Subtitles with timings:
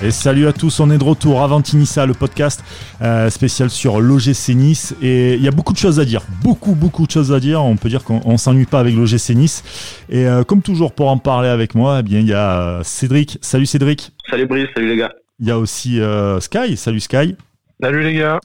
[0.00, 2.62] Et salut à tous, on est de retour avant Tinissa, le podcast
[3.02, 4.94] euh, spécial sur l'OGC Nice.
[5.02, 7.64] Et il y a beaucoup de choses à dire, beaucoup, beaucoup de choses à dire.
[7.64, 9.64] On peut dire qu'on s'ennuie pas avec l'OGC Nice.
[10.08, 12.82] Et euh, comme toujours, pour en parler avec moi, eh bien, il y a euh,
[12.84, 13.38] Cédric.
[13.42, 14.12] Salut Cédric.
[14.30, 15.12] Salut Brice, salut les gars.
[15.40, 16.00] Il y a aussi
[16.40, 16.76] Sky.
[16.76, 17.34] Salut Sky.
[17.82, 18.38] Salut les gars.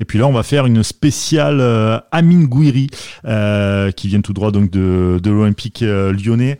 [0.00, 1.60] Et puis là, on va faire une spéciale
[2.10, 2.88] Amine Gouiri,
[3.96, 6.58] qui vient tout droit donc de, de l'Olympique lyonnais.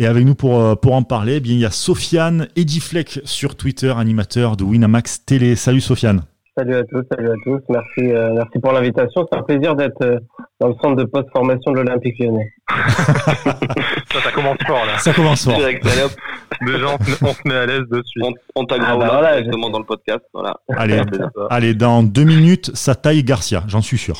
[0.00, 3.20] Et avec nous pour, euh, pour en parler, eh bien, il y a Sofiane Edifleck
[3.24, 5.56] sur Twitter, animateur de Winamax Télé.
[5.56, 6.22] Salut Sofiane.
[6.56, 7.60] Salut à tous, salut à tous.
[7.68, 9.26] Merci, euh, merci pour l'invitation.
[9.30, 10.20] C'est un plaisir d'être euh,
[10.60, 12.48] dans le centre de post-formation de l'Olympique lyonnais.
[12.68, 14.98] ça, ça commence fort là.
[14.98, 15.56] Ça commence fort.
[15.56, 15.84] Direct,
[16.66, 16.86] Déjà,
[17.22, 18.22] on, se met à l'aise dessus.
[18.22, 20.20] On, on t'aggrave ah, bah voilà, directement dans le podcast.
[20.32, 20.54] Voilà.
[20.76, 21.00] Allez,
[21.50, 24.16] allez, dans deux minutes, ça taille Garcia, j'en suis sûr.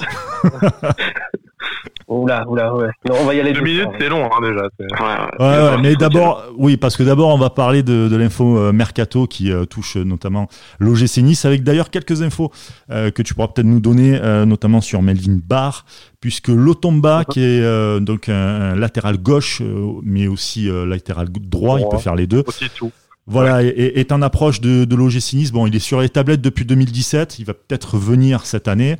[2.08, 2.88] Oula, oula, ouais.
[3.10, 3.52] on va y aller.
[3.52, 4.62] Deux minutes, c'est long hein, déjà.
[5.38, 8.72] Ouais, ouais, mais d'abord, oui, parce que d'abord, on va parler de, de l'info euh,
[8.72, 12.50] mercato qui euh, touche notamment l'OGC Nice, avec d'ailleurs quelques infos
[12.90, 15.84] euh, que tu pourras peut-être nous donner, notamment sur Melvin Barr,
[16.20, 19.62] puisque Lotomba, qui est donc un, latéral gauche,
[20.02, 22.42] mais aussi latéral droit, il peut faire les deux.
[22.46, 22.90] Aussi tout.
[23.26, 25.52] Voilà, est, en approche de, de l'OGC Nice.
[25.52, 27.38] Bon, il est sur les tablettes depuis 2017.
[27.38, 28.96] Il va peut-être venir cette année.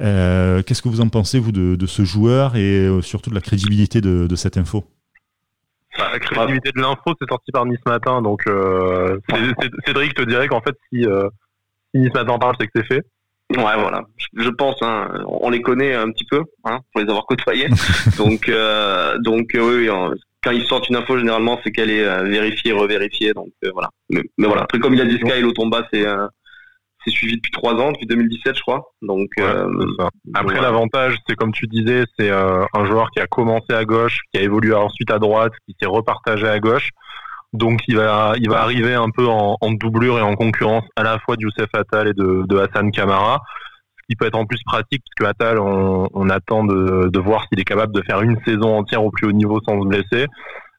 [0.00, 3.40] Euh, qu'est-ce que vous en pensez, vous, de, ce joueur et euh, surtout de la
[3.40, 4.84] crédibilité de, cette info?
[5.96, 8.22] Bah, La crédibilité de l'info, c'est sorti par Nice Matin.
[8.22, 9.18] Donc, euh,
[9.86, 11.04] Cédric te dirait qu'en fait, si,
[11.94, 13.04] Nice Matin parle, c'est que c'est fait.
[13.56, 14.02] Ouais, voilà.
[14.34, 17.68] Je, pense, hein, on les connaît un petit peu, hein, pour les avoir côtoyés.
[18.18, 18.50] donc,
[19.20, 19.88] donc oui,
[20.44, 23.32] quand ils sortent une info, généralement, c'est qu'elle est vérifiée, revérifiée.
[23.32, 23.88] Donc voilà.
[24.10, 24.62] Mais, voilà.
[24.62, 26.04] Après, comme il a dit Sky, Lotomba, c'est
[27.08, 28.92] c'est suivi depuis trois ans, depuis 2017, je crois.
[29.02, 29.68] Donc, euh,
[30.34, 34.18] après, l'avantage, c'est comme tu disais, c'est euh, un joueur qui a commencé à gauche,
[34.32, 36.90] qui a évolué ensuite à droite, qui s'est repartagé à gauche.
[37.52, 41.18] Donc, il va, il va arriver un peu en, doublure et en concurrence à la
[41.18, 43.40] fois de Youssef Attal et de, Hassan Kamara.
[43.96, 47.46] Ce qui peut être en plus pratique, parce que Attal, on, attend de, de voir
[47.48, 50.26] s'il est capable de faire une saison entière au plus haut niveau sans se blesser.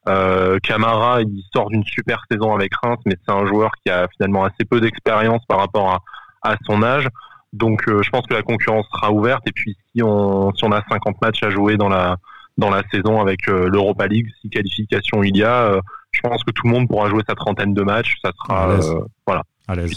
[0.08, 4.06] Euh, Camara, il sort d'une super saison avec Reims, mais c'est un joueur qui a
[4.16, 5.98] finalement assez peu d'expérience par rapport à,
[6.42, 7.08] à, son âge.
[7.52, 9.42] Donc, euh, je pense que la concurrence sera ouverte.
[9.46, 12.16] Et puis, si on, si on a 50 matchs à jouer dans la,
[12.58, 15.80] dans la saison avec euh, l'Europa League, si qualification il y a, euh,
[16.12, 18.16] je pense que tout le monde pourra jouer sa trentaine de matchs.
[18.24, 18.78] Ça sera,
[19.26, 19.42] voilà.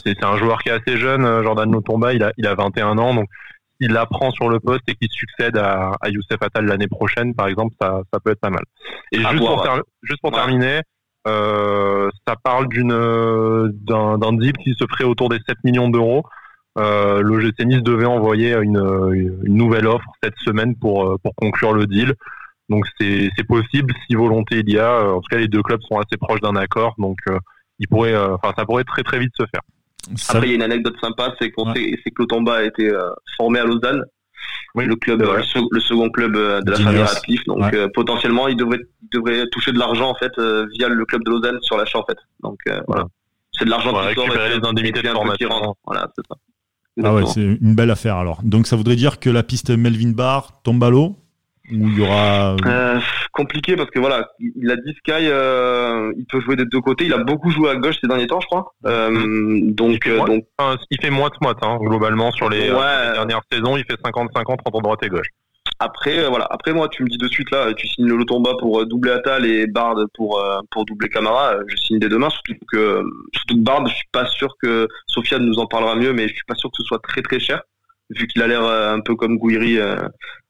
[0.05, 3.15] C'est un joueur qui est assez jeune, Jordan Notomba, il a, il a 21 ans,
[3.15, 3.27] donc
[3.79, 7.47] il apprend sur le poste et qu'il succède à, à Youssef Attal l'année prochaine, par
[7.47, 8.63] exemple, ça, ça peut être pas mal.
[9.11, 9.65] Et juste, pour
[10.03, 10.81] juste pour, terminer, euh,
[11.25, 16.23] ça parle d'une d'un deal qui se ferait autour des 7 millions d'euros.
[16.79, 18.81] Euh, le GC Nice devait envoyer une,
[19.13, 22.15] une, nouvelle offre cette semaine pour pour conclure le deal.
[22.69, 25.13] Donc c'est possible si volonté il y a.
[25.13, 27.37] En tout cas, les deux clubs sont assez proches d'un accord, donc euh,
[27.79, 29.61] il pourrait, euh, enfin ça pourrait très très vite se faire.
[30.29, 33.09] Après, il y a une anecdote sympa, c'est qu'on sait, que Lotomba a été euh,
[33.37, 34.03] formé à Lausanne.
[34.75, 37.45] Le club, le, second club euh, de la famille Radcliffe.
[37.45, 38.79] Donc euh, potentiellement, il devrait,
[39.11, 40.31] devrait toucher de l'argent en fait
[40.77, 42.17] via le club de Lausanne sur l'achat en fait.
[42.41, 43.05] Donc voilà,
[43.51, 45.75] c'est de l'argent qui sort et les indemnités de formation.
[45.85, 46.35] Voilà, c'est ça.
[47.03, 48.41] Ah ouais, c'est une belle affaire alors.
[48.43, 51.17] Donc ça voudrait dire que la piste Melvin Barr tombe à l'eau
[51.71, 52.99] où il y aura euh,
[53.31, 57.05] compliqué parce que voilà il a dit Sky euh, il peut jouer des deux côtés.
[57.05, 58.73] Il a beaucoup joué à gauche ces derniers temps je crois.
[58.85, 63.77] Euh, donc il donc enfin, il fait moite moite hein, globalement sur les, dernières saisons
[63.77, 65.27] il fait 50-50 entre droite et gauche.
[65.79, 66.45] Après voilà.
[66.49, 69.45] Après moi tu me dis de suite là tu signes le Lotomba pour doubler Atal
[69.45, 73.01] et Bard pour pour doubler Camara je signe dès demain surtout que
[73.33, 76.33] surtout que Bard je suis pas sûr que Sofiane nous en parlera mieux mais je
[76.33, 77.61] suis pas sûr que ce soit très très cher
[78.15, 79.79] vu qu'il a l'air un peu comme Gouiri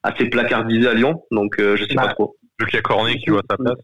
[0.03, 2.35] assez placardisé à Lyon, donc euh, je sais pas bah, trop.
[2.59, 3.79] Vu qu'il y a Cornet qui voit sa place.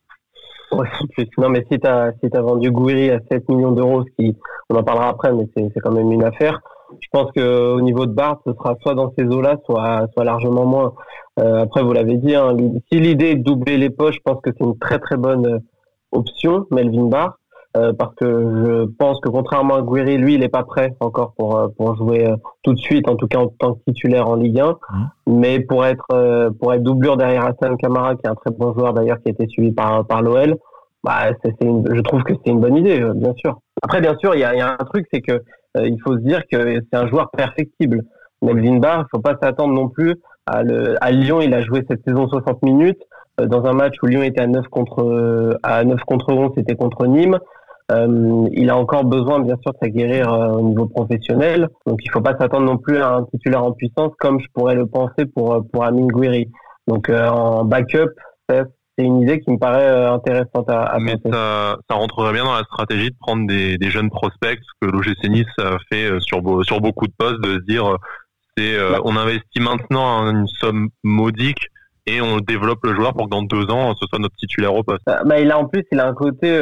[1.37, 4.35] non, mais si tu as, si as vendu Gouiri à 7 millions d'euros, ce qui,
[4.69, 6.59] on en parlera après, mais c'est quand même une affaire.
[7.01, 10.23] Je pense que au niveau de Bart, ce sera soit dans ces eaux-là, soit, soit
[10.23, 10.93] largement moins.
[11.39, 12.55] Euh, après, vous l'avez dit, hein,
[12.91, 15.45] si l'idée est de doubler les poches, je pense que c'est une très très bonne
[15.45, 15.59] euh,
[16.11, 17.38] option, Melvin Barr.
[17.77, 21.33] Euh, parce que je pense que contrairement à Guiri, lui, il n'est pas prêt encore
[21.37, 24.27] pour euh, pour jouer euh, tout de suite, en tout cas en tant que titulaire
[24.27, 24.71] en Ligue 1.
[24.71, 24.75] Mmh.
[25.27, 28.93] Mais pour être pour être doublure derrière Hassan Kamara, qui est un très bon joueur
[28.93, 30.55] d'ailleurs, qui a été suivi par par l'OL,
[31.03, 33.59] bah c'est je trouve que c'est une bonne idée, bien sûr.
[33.83, 35.43] Après, bien sûr, il y a, y a un truc, c'est que
[35.77, 38.01] il faut se dire que c'est un joueur perfectible.
[38.41, 40.15] Melvin Barr, il faut pas s'attendre non plus
[40.47, 41.39] à, le, à Lyon.
[41.41, 43.01] Il a joué cette saison 60 minutes
[43.37, 47.05] dans un match où Lyon était à 9 contre à 9 contre 11, c'était contre
[47.05, 47.37] Nîmes.
[47.91, 51.67] Euh, il a encore besoin, bien sûr, de s'aguerrir euh, au niveau professionnel.
[51.87, 54.45] Donc, il ne faut pas s'attendre non plus à un titulaire en puissance, comme je
[54.53, 56.49] pourrais le penser pour euh, pour Amine Gouiri.
[56.87, 58.09] Donc, en backup,
[58.49, 62.43] c'est une idée qui me paraît euh, intéressante à, à Mais ça, ça rentrerait bien
[62.43, 65.45] dans la stratégie de prendre des, des jeunes prospects que l'OGC Nice
[65.91, 67.95] fait euh, sur, sur beaucoup de postes, de se dire,
[68.57, 68.75] c'est,
[69.05, 71.69] on investit maintenant une somme modique
[72.09, 74.83] et on développe le joueur pour que dans deux ans, ce soit notre titulaire au
[74.83, 75.03] poste.
[75.05, 76.57] Bah, il a en plus, il a un côté,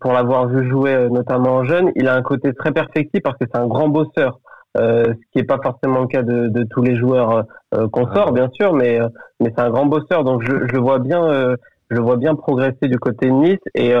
[0.00, 3.58] pour l'avoir vu jouer notamment jeune, il a un côté très perfectible parce que c'est
[3.58, 4.38] un grand bosseur.
[4.76, 7.44] Euh, ce qui n'est pas forcément le cas de, de tous les joueurs
[7.74, 9.08] euh, qu'on sort, bien sûr, mais euh,
[9.40, 11.54] mais c'est un grand bosseur, donc je, je vois bien,
[11.90, 13.94] je vois bien progresser du côté de Nice et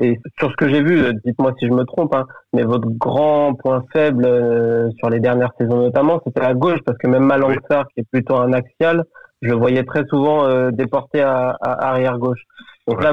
[0.00, 3.54] et sur ce que j'ai vu, dites-moi si je me trompe, hein, mais votre grand
[3.54, 4.24] point faible
[4.98, 8.36] sur les dernières saisons notamment, c'était à gauche, parce que même Malangsar, qui est plutôt
[8.36, 9.04] un axial,
[9.42, 12.40] je le voyais très souvent déporté à, à arrière gauche.
[12.88, 13.12] Donc là,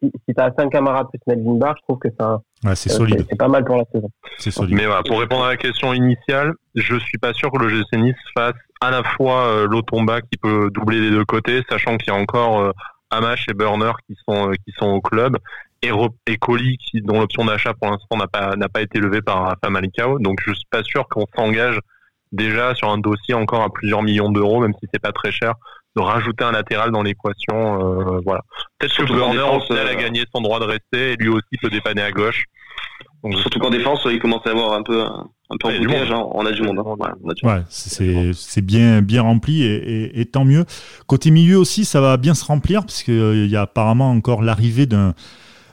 [0.00, 2.40] si, si tu as 5 camarades plus Melvin Barr, je trouve que c'est un,
[2.74, 3.26] c'est solide.
[3.28, 4.08] C'est pas mal pour la saison.
[4.38, 4.76] C'est solide.
[4.76, 7.96] Mais voilà, pour répondre à la question initiale, je suis pas sûr que le GC
[7.96, 12.12] Nice fasse à la fois euh, l'Otomba qui peut doubler des deux côtés, sachant qu'il
[12.12, 12.72] y a encore euh,
[13.10, 15.38] Amash et Burner qui sont euh, qui sont au club
[15.82, 19.44] et, Colli qui dont l'option d'achat pour l'instant n'a pas n'a pas été levée par
[19.44, 20.18] Rafa Malikao.
[20.18, 21.78] Donc je suis pas sûr qu'on s'engage
[22.32, 25.54] déjà sur un dossier encore à plusieurs millions d'euros, même si c'est pas très cher,
[25.96, 28.16] de rajouter un latéral dans l'équation.
[28.16, 28.42] Euh, voilà.
[28.78, 32.02] Peut-être que Burner aussi a gagné son droit de rester et lui aussi peut dépanner
[32.02, 32.44] à gauche.
[33.40, 35.04] Surtout qu'en défense, il commence à avoir un peu
[35.50, 36.26] un peu hein.
[36.32, 36.78] on a du monde.
[36.78, 37.12] Hein.
[37.42, 40.64] Ouais, c'est bien bien rempli et, et, tant mieux.
[41.06, 44.42] Côté milieu aussi, ça va bien se remplir parce qu'il euh, y a apparemment encore
[44.42, 45.14] l'arrivée d'un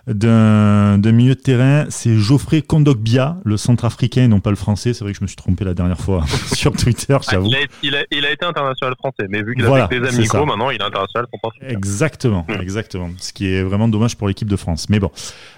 [0.05, 4.93] d'un milieu de terrain, c'est Geoffrey Kondogbia, le centrafricain, non pas le français.
[4.93, 7.47] C'est vrai que je me suis trompé la dernière fois sur Twitter, ah, j'avoue.
[7.81, 10.69] il, a, il, a, été international français, mais vu qu'il a fait des amicaux, maintenant
[10.71, 11.57] il est international français.
[11.73, 12.61] Exactement, hmm.
[12.61, 13.09] exactement.
[13.17, 14.89] Ce qui est vraiment dommage pour l'équipe de France.
[14.89, 15.09] Mais bon,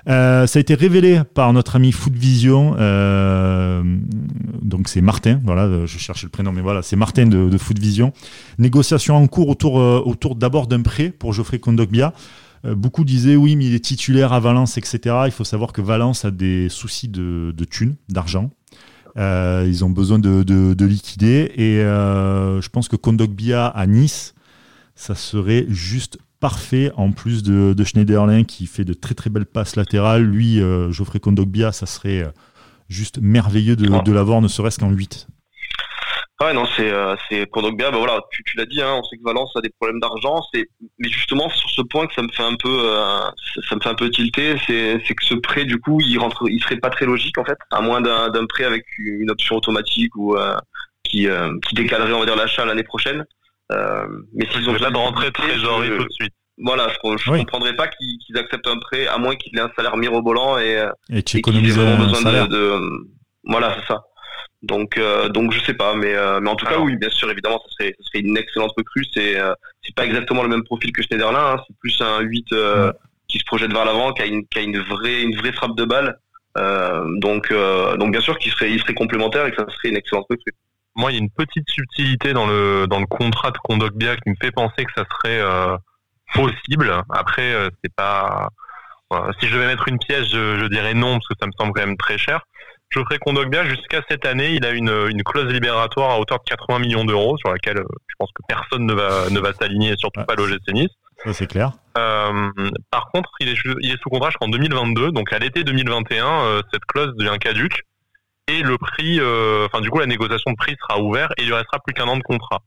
[0.07, 2.75] euh, ça a été révélé par notre ami Footvision.
[2.77, 3.81] Euh,
[4.61, 8.13] donc c'est Martin, voilà, je cherchais le prénom, mais voilà, c'est Martin de, de Footvision.
[8.59, 12.13] Négociation en cours autour, euh, autour d'abord d'un prêt pour Geoffrey Kondogbia.
[12.65, 15.15] Euh, beaucoup disaient oui, mais il est titulaire à Valence, etc.
[15.25, 18.51] Il faut savoir que Valence a des soucis de, de thunes, d'argent.
[19.17, 21.51] Euh, ils ont besoin de, de, liquider.
[21.55, 24.33] Et euh, je pense que Kondogbia à Nice,
[24.95, 26.91] ça serait juste parfait.
[26.95, 30.23] En plus de, de Schneiderlin qui fait de très très belles passes latérales.
[30.23, 30.59] Lui,
[30.89, 32.29] Geoffrey Kondogbia, ça serait
[32.89, 35.27] juste merveilleux de, de l'avoir, ne serait-ce qu'en 8.
[36.41, 37.91] Ouais, non, c'est euh, c'est Kondogbia.
[37.91, 40.41] Bah voilà, tu, tu l'as dit, hein, on sait que Valence a des problèmes d'argent.
[40.53, 40.67] C'est
[40.99, 43.21] mais justement sur ce point que ça me fait un peu euh,
[43.69, 46.43] ça me fait un peu tilter, c'est c'est que ce prêt du coup, il rentre,
[46.49, 49.55] il serait pas très logique en fait, à moins d'un d'un prêt avec une option
[49.55, 50.57] automatique ou euh,
[51.05, 53.23] qui euh, qui décalerait on va dire l'achat l'année prochaine.
[53.71, 56.33] Euh, mais s'ils ont pas de rentrée trésorerie tout de suite.
[56.57, 59.71] Voilà, je, je comprendrais pas qu'ils qu'ils acceptent un prêt à moins qu'il ait un
[59.73, 62.79] salaire mirobolant et et, et qu'ils aient besoin de, de
[63.45, 64.03] voilà, c'est ça.
[64.65, 67.29] Donc, euh, donc je sais pas, mais, euh, mais en tout cas, oui, bien sûr,
[67.29, 69.05] évidemment, ça serait, ça serait une excellente recrue.
[69.13, 69.53] C'est, euh,
[69.83, 71.53] c'est pas exactement le même profil que Schneiderlin.
[71.53, 72.91] Hein, c'est plus un 8 euh,
[73.27, 75.75] qui se projette vers l'avant, qui a une, qui a une vraie, une vraie frappe
[75.75, 76.17] de balle.
[77.21, 77.53] donc,
[77.99, 80.53] donc bien sûr, qu'il serait, il serait complémentaire et que ça serait une excellente recrue.
[80.95, 84.29] Moi, il y a une petite subtilité dans le dans le contrat de Kondogbia qui
[84.29, 85.41] me fait penser que ça serait
[86.33, 86.91] possible.
[87.09, 87.53] Après,
[87.83, 88.49] c'est pas.
[89.39, 91.73] si je devais mettre une pièce, je, je dirais non parce que ça me semble
[91.73, 92.41] quand même très cher.
[92.91, 96.79] Geoffrey Kondogbia, jusqu'à cette année, il a une, une clause libératoire à hauteur de 80
[96.79, 100.23] millions d'euros, sur laquelle euh, je pense que personne ne va, ne va s'aligner, surtout
[100.23, 100.89] pas l'OGC Nice.
[101.23, 101.71] Ça, c'est clair.
[101.97, 102.51] Euh,
[102.91, 106.61] par contre, il est, il est sous contrat jusqu'en 2022, donc à l'été 2021, euh,
[106.71, 107.83] cette clause devient caduque
[108.47, 111.47] et le prix, euh, enfin du coup la négociation de prix sera ouverte et il
[111.47, 112.59] lui restera plus qu'un an de contrat.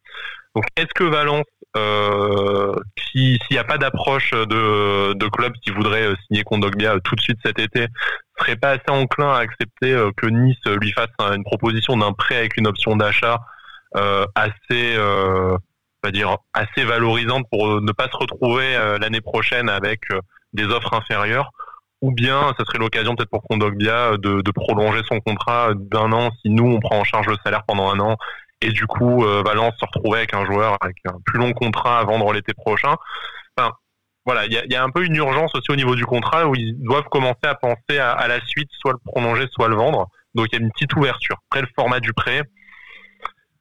[0.57, 2.75] Donc est-ce que Valence, euh,
[3.10, 7.20] s'il n'y a pas d'approche de, de club qui voudrait euh, signer Kondogbia tout de
[7.20, 7.87] suite cet été,
[8.38, 12.56] serait pas assez enclin à accepter que Nice lui fasse une proposition d'un prêt avec
[12.56, 13.40] une option d'achat
[14.37, 20.02] assez, va dire assez valorisante pour ne pas se retrouver l'année prochaine avec
[20.52, 21.50] des offres inférieures.
[22.00, 26.30] Ou bien ça serait l'occasion peut-être pour Kondogbia de, de prolonger son contrat d'un an
[26.40, 28.16] si nous on prend en charge le salaire pendant un an
[28.61, 32.00] et du coup euh, Valence se retrouver avec un joueur avec un plus long contrat
[32.00, 32.97] à vendre l'été prochain.
[33.57, 33.73] Enfin,
[34.27, 36.47] voilà, il y a, y a, un peu une urgence aussi au niveau du contrat
[36.47, 39.77] où ils doivent commencer à penser à, à, la suite, soit le prolonger, soit le
[39.77, 40.09] vendre.
[40.35, 41.37] Donc il y a une petite ouverture.
[41.50, 42.43] Après le format du prêt,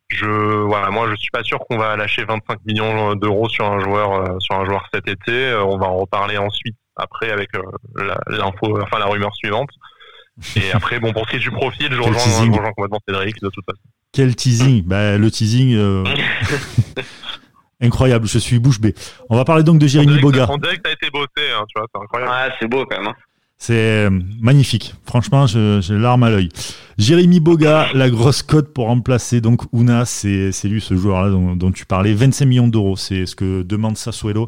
[0.09, 3.79] je voilà, moi je suis pas sûr qu'on va lâcher 25 millions d'euros sur un
[3.79, 5.31] joueur euh, sur un joueur cet été.
[5.31, 9.69] Euh, on va en reparler ensuite après avec euh, l'info, enfin la rumeur suivante.
[10.55, 13.41] Et après, bon, pour ce qui est du profil, je rejoins, je rejoins complètement Cédric
[13.41, 13.81] de toute façon.
[14.11, 15.73] Quel teasing bah, Le teasing.
[15.75, 16.03] Euh...
[17.81, 18.95] incroyable, je suis bouche bée.
[19.29, 20.47] On va parler donc de Jérémy Boga.
[20.49, 22.31] On dirait que t'as été bossé, hein, tu vois, c'est incroyable.
[22.31, 23.07] Ouais, c'est beau quand même.
[23.07, 23.15] Hein.
[23.59, 24.07] C'est
[24.39, 24.93] magnifique.
[25.05, 26.49] Franchement, j'ai l'arme à l'œil.
[26.99, 31.85] Jérémy Boga, la grosse cote pour remplacer donc Una, c'est lui ce joueur-là dont, tu
[31.85, 32.13] parlais.
[32.13, 34.47] 25 millions d'euros, c'est ce que demande Sassuolo,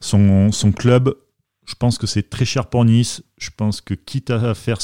[0.00, 1.14] son, son club.
[1.66, 3.22] Je pense que c'est très cher pour Nice.
[3.38, 4.78] Je pense que quitte à faire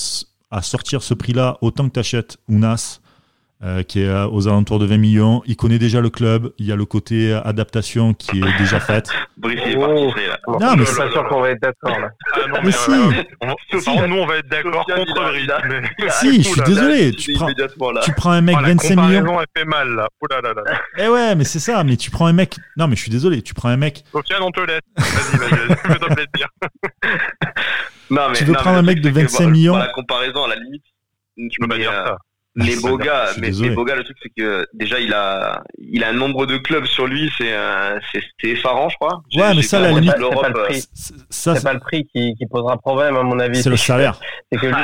[0.51, 3.01] à sortir ce prix-là, autant que tu achètes Unas,
[3.65, 5.43] euh, qui est aux alentours de 20 millions.
[5.47, 6.53] Il connaît déjà le club.
[6.59, 9.11] Il y a le côté adaptation qui est déjà faite.
[9.37, 10.39] Brice est parti là.
[10.47, 12.11] Non, mais pas sûr qu'on va être d'accord là.
[12.33, 12.91] Ah, non, mais, si.
[12.91, 15.51] on, nous, on va être d'accord contre Brice.
[15.99, 16.09] Mais...
[16.11, 17.13] Si, je suis désolé.
[17.13, 17.49] Tu prends,
[18.03, 19.41] tu prends un mec 25 millions.
[19.41, 20.09] elle fait mal là.
[20.21, 20.63] Oh là, là, là.
[20.99, 21.83] Eh ouais, mais c'est ça.
[21.85, 22.57] Mais tu prends un mec.
[22.77, 23.43] Non, mais je suis désolé.
[23.43, 24.05] Tu prends un mec.
[24.13, 24.81] Sofiane, on te laisse.
[24.97, 25.77] Vas-y, vas-y.
[25.77, 26.49] Fais-toi plaisir.
[28.11, 29.77] Non, mais, tu veux prendre un mec de 25 millions.
[29.77, 30.85] La comparaison, à la limite.
[31.37, 32.19] Tu peux pas dire ça.
[32.57, 36.05] Les beaux gars, mais les beaux gars, le truc c'est que déjà il a, il
[36.05, 37.53] a un nombre de clubs sur lui, c'est
[38.13, 39.23] c'est effarant, je crois.
[39.37, 40.85] Ouais, mais ça, la limite, c'est pas le prix.
[41.31, 43.63] C'est pas le prix qui, qui posera problème à mon avis.
[43.63, 44.21] C'est le salaire.
[44.53, 44.75] C'est que lui.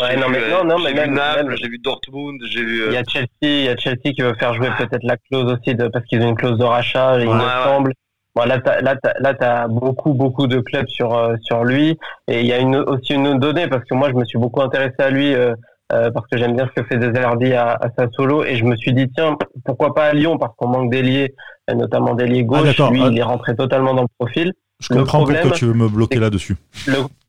[0.00, 2.86] Ouais, non, mais, non, non, mais même, Naples, j'ai vu Dortmund, j'ai vu.
[2.86, 5.52] Il y a Chelsea, il y a Chelsea qui veut faire jouer peut-être la clause
[5.52, 7.92] aussi de, parce qu'ils ont une clause de rachat, il me semble.
[8.36, 11.98] Bon, là, t'as, là, t'as, là, t'as beaucoup, beaucoup de clubs sur, euh, sur lui.
[12.28, 14.38] Et il y a une, aussi une autre donnée, parce que moi, je me suis
[14.38, 15.54] beaucoup intéressé à lui, euh,
[15.90, 18.64] euh, parce que j'aime bien ce que fait Deserdi à, à sa solo et je
[18.64, 20.36] me suis dit tiens pourquoi pas à Lyon?
[20.36, 21.34] Parce qu'on manque d'ailier
[21.74, 22.80] notamment d'ailier ah, gauche.
[22.90, 24.52] lui il est rentré totalement dans le profil.
[24.80, 26.56] Je comprends pourquoi tu veux me bloquer là-dessus.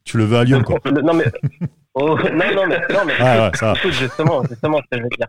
[0.03, 0.77] tu le veux à Lyon quoi.
[1.03, 1.25] Non mais
[1.93, 5.27] oh, non non mais non mais ah, ouais, justement justement ce que je veux dire.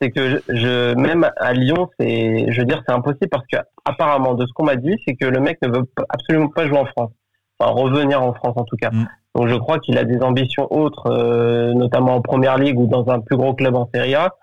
[0.00, 4.34] C'est que je, même à Lyon c'est je veux dire c'est impossible parce que apparemment
[4.34, 6.86] de ce qu'on m'a dit c'est que le mec ne veut absolument pas jouer en
[6.86, 7.12] France.
[7.58, 8.90] Enfin revenir en France en tout cas.
[8.90, 9.06] Mm.
[9.34, 13.08] Donc je crois qu'il a des ambitions autres, euh, notamment en première ligue ou dans
[13.08, 14.34] un plus gros club en Serie A.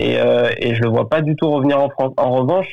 [0.00, 2.12] Et, euh, et je le vois pas du tout revenir en France.
[2.16, 2.66] En revanche,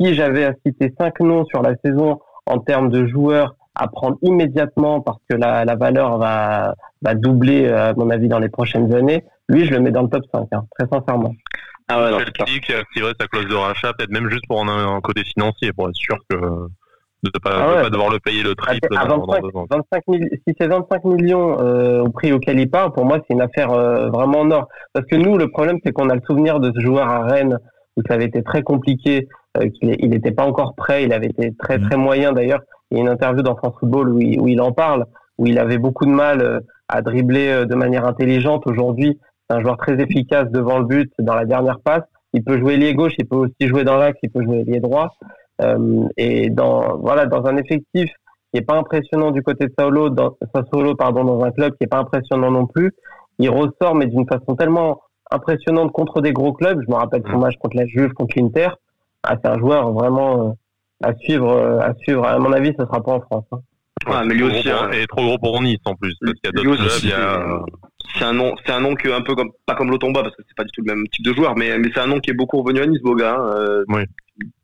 [0.00, 4.16] si j'avais à citer cinq noms sur la saison en termes de joueurs à prendre
[4.22, 8.92] immédiatement parce que la, la valeur va, va doubler à mon avis dans les prochaines
[8.94, 11.32] années, lui je le mets dans le top 5, hein, très sincèrement.
[11.88, 15.00] Ah ouais, Chelsea qui activerait sa clause de rachat, peut-être même juste pour un, un
[15.00, 16.36] côté financier, pour être sûr que
[17.24, 20.54] de ne pas, ah pas, devoir le payer le triple à 25, dans, 25 si
[20.58, 24.08] c'est 25 millions euh, au prix auquel il part, pour moi, c'est une affaire euh,
[24.10, 24.68] vraiment en or.
[24.92, 27.58] Parce que nous, le problème, c'est qu'on a le souvenir de ce joueur à Rennes
[27.96, 29.28] où ça avait été très compliqué,
[29.58, 32.60] euh, qu'il n'était pas encore prêt, il avait été très très moyen d'ailleurs.
[32.90, 35.06] Il y a une interview dans France Football où il, où il en parle,
[35.38, 38.66] où il avait beaucoup de mal euh, à dribbler euh, de manière intelligente.
[38.66, 42.02] Aujourd'hui, c'est un joueur très efficace devant le but, dans la dernière passe.
[42.32, 44.80] Il peut jouer lié gauche, il peut aussi jouer dans l'axe, il peut jouer lié
[44.80, 45.10] droit.
[45.62, 48.10] Euh, et dans voilà dans un effectif
[48.52, 50.36] qui est pas impressionnant du côté de Sao dans,
[50.72, 52.92] Solo pardon, dans un club qui est pas impressionnant non plus,
[53.38, 56.80] il ressort mais d'une façon tellement impressionnante contre des gros clubs.
[56.84, 57.40] Je me rappelle son mm.
[57.40, 58.70] match contre la Juve, contre l'Inter.
[59.22, 60.52] Ah, c'est un joueur vraiment euh,
[61.02, 62.24] à suivre, euh, à suivre.
[62.26, 63.44] À mon avis, ce sera pas en France.
[63.52, 63.58] Hein.
[64.06, 64.90] Ouais, mais lui aussi, hein.
[64.90, 66.14] est trop gros pour Nice en plus.
[66.20, 67.00] Parce qu'il y a d'autres clubs.
[67.04, 67.60] Il y a
[68.18, 70.36] c'est un nom, c'est un nom qui est un peu comme, pas comme Lotomba parce
[70.36, 72.20] que c'est pas du tout le même type de joueur, mais, mais c'est un nom
[72.20, 73.36] qui est beaucoup revenu à Nice, Boga.
[73.36, 73.54] Hein.
[73.56, 74.02] Euh, oui.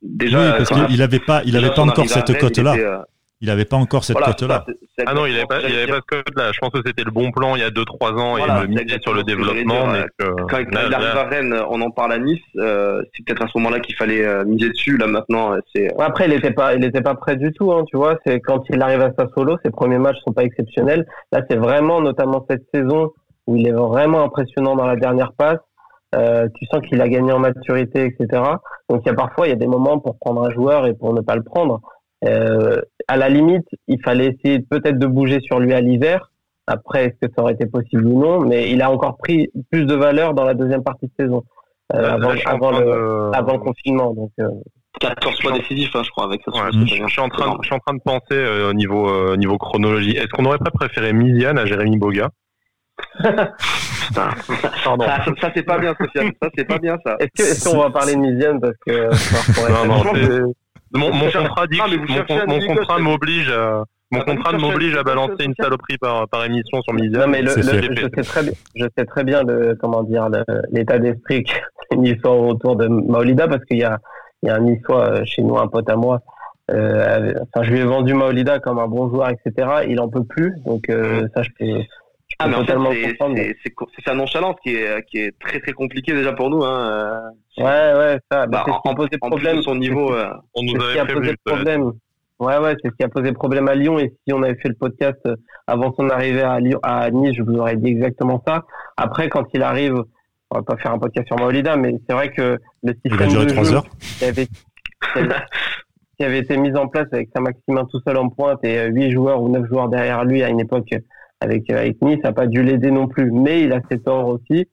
[0.03, 2.75] Déjà, oui, parce qu'il avait pas, il avait pas encore cette cote-là.
[2.77, 2.99] Euh,
[3.43, 4.67] il avait pas encore cette cote-là.
[5.07, 6.53] Ah non, il avait pas, il avait pas cette cote-là.
[6.53, 8.99] Je pense que c'était le bon plan il y a 2-3 ans et il misait
[9.01, 9.87] sur le développement.
[9.87, 12.39] mais quand, il arrive à Rennes, on en parle à Nice.
[12.59, 14.99] Euh, c'est peut-être à ce moment-là qu'il fallait euh, miser dessus.
[14.99, 15.89] Là maintenant, c'est.
[15.99, 17.73] après, il était pas, il était pas prêt du tout.
[17.73, 20.45] Hein, tu vois, c'est quand il arrive à sa solo, ses premiers matchs sont pas
[20.45, 21.07] exceptionnels.
[21.33, 23.13] Là, c'est vraiment, notamment cette saison,
[23.47, 25.59] où il est vraiment impressionnant dans la dernière passe.
[26.15, 28.43] Euh, tu sens qu'il a gagné en maturité, etc.
[28.89, 30.95] Donc il y a parfois il y a des moments pour prendre un joueur et
[30.95, 31.81] pour ne pas le prendre.
[32.25, 36.31] Euh, à la limite, il fallait essayer peut-être de bouger sur lui à l'hiver.
[36.67, 38.41] Après, est-ce que ça aurait été possible ou non?
[38.41, 41.43] Mais il a encore pris plus de valeur dans la deuxième partie de saison,
[41.95, 44.15] euh, bah, avant, avant, le, avant, le, confinement.
[44.15, 44.49] Donc, euh,
[44.99, 46.51] 14 fois décisif, hein, je crois, avec ça.
[46.73, 49.57] je, suis en train, je suis en train de penser euh, au niveau, euh, niveau
[49.57, 50.17] chronologie.
[50.17, 52.31] Est-ce qu'on n'aurait pas préféré Miziane à Jérémy Boga?
[54.15, 54.31] Ça,
[55.41, 56.31] ça c'est pas bien, Sofiane.
[56.43, 57.17] Ça, c'est pas bien, ça.
[57.19, 59.09] Est-ce qu'on va parler de Miziane parce que
[59.71, 60.53] non, non,
[60.93, 65.55] mon, mon contrat dit, mon, mon contrat m'oblige à, mon contrat m'oblige à balancer une
[65.55, 67.23] saloperie par, par émission sur Miziane.
[67.23, 70.29] Non, mais le, je, sais très bien, je sais très bien le, comment dire,
[70.73, 71.53] l'état d'esprit que
[71.93, 73.99] les Niçois autour de Maolida parce qu'il y a,
[74.43, 76.21] il y a un Niçois euh, chez nous, un pote à moi.
[76.73, 79.69] Euh, enfin, je lui ai vendu Maolida comme un bon joueur, etc.
[79.89, 81.83] Il en peut plus, donc euh, ça, je peux,
[82.41, 82.49] ah,
[83.29, 86.65] mais c'est sa nonchalance qui est, qui est très très compliquée déjà pour nous.
[86.65, 87.33] Hein.
[87.59, 88.47] Ouais, ouais, ça.
[88.47, 89.63] Bah, c'est ce qui a posé problème.
[89.63, 91.93] son niveau, euh, on nous avait posé problème.
[92.39, 93.99] Ouais, ouais, c'est ce qui a posé problème à Lyon.
[93.99, 97.35] Et si on avait fait le podcast euh, avant son arrivée à, Lyon, à Nice,
[97.37, 98.65] je vous aurais dit exactement ça.
[98.97, 100.03] Après, quand il arrive,
[100.51, 103.49] on va pas faire un podcast sur Maolida, mais c'est vrai que le système de
[103.49, 103.83] jeu
[104.19, 104.47] qui avait,
[106.17, 109.43] qui avait été mis en place avec Saint-Maximin tout seul en pointe et 8 joueurs
[109.43, 110.95] ou 9 joueurs derrière lui à une époque
[111.41, 113.31] avec, avec Nice, ça n'a pas dû l'aider non plus.
[113.31, 114.69] Mais il a ses torts aussi.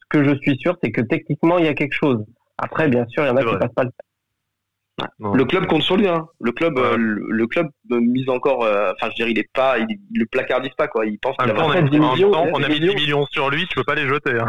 [0.00, 2.24] Ce que je suis sûr, c'est que techniquement, il y a quelque chose.
[2.58, 3.90] Après, bien sûr, il y en a qui passent pas le
[5.18, 6.08] le club compte sur lui.
[6.08, 6.26] Hein.
[6.40, 8.64] Le club, euh, le, club mise encore.
[8.64, 11.06] Euh, enfin, je dirais, il est pas, il, le placardise pas quoi.
[11.06, 12.32] Il pense qu'il a 10 millions.
[12.32, 13.66] on a mis 10 millions sur lui.
[13.66, 14.32] Tu peux pas les jeter.
[14.32, 14.46] Hein.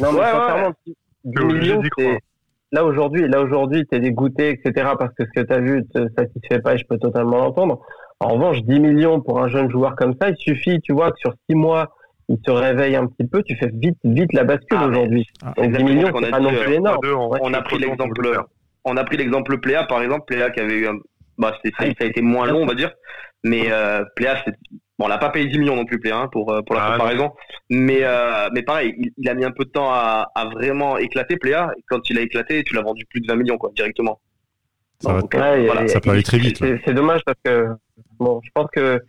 [0.00, 0.72] Non, mais sincèrement,
[1.24, 1.82] 10 millions,
[2.74, 4.92] là aujourd'hui, là aujourd'hui, t'es dégoûté, etc.
[4.98, 6.74] Parce que ce que t'as vu te satisfait pas.
[6.74, 7.80] Et je peux totalement l'entendre.
[8.22, 11.18] En revanche, 10 millions pour un jeune joueur comme ça, il suffit, tu vois, que
[11.18, 11.94] sur 6 mois,
[12.28, 13.42] il se réveille un petit peu.
[13.42, 15.26] Tu fais vite, vite la bascule ah, aujourd'hui.
[15.44, 16.98] Ah, 10 millions, c'est pas non plus énorme.
[17.40, 18.12] On a pris l'exemple
[18.84, 20.94] on a pris l'exemple Pléa, par exemple, Pléa qui avait eu un...
[21.38, 22.92] bah, ça, ça, a été moins long, on va dire,
[23.44, 24.52] mais euh, Pléa, c'est...
[24.98, 26.84] bon, on l'a pas payé 10 millions non plus, Pléa, hein, pour, euh, pour la
[26.84, 27.32] ah, comparaison,
[27.70, 31.36] mais, euh, mais pareil, il, a mis un peu de temps à, à vraiment éclater,
[31.36, 34.20] Pléa, et quand il a éclaté, tu l'as vendu plus de 20 millions, quoi, directement.
[35.00, 35.88] Ça, Donc, voilà.
[35.88, 36.62] ça peut aller très vite.
[36.84, 37.68] C'est dommage parce que,
[38.22, 39.00] bon, je pense que,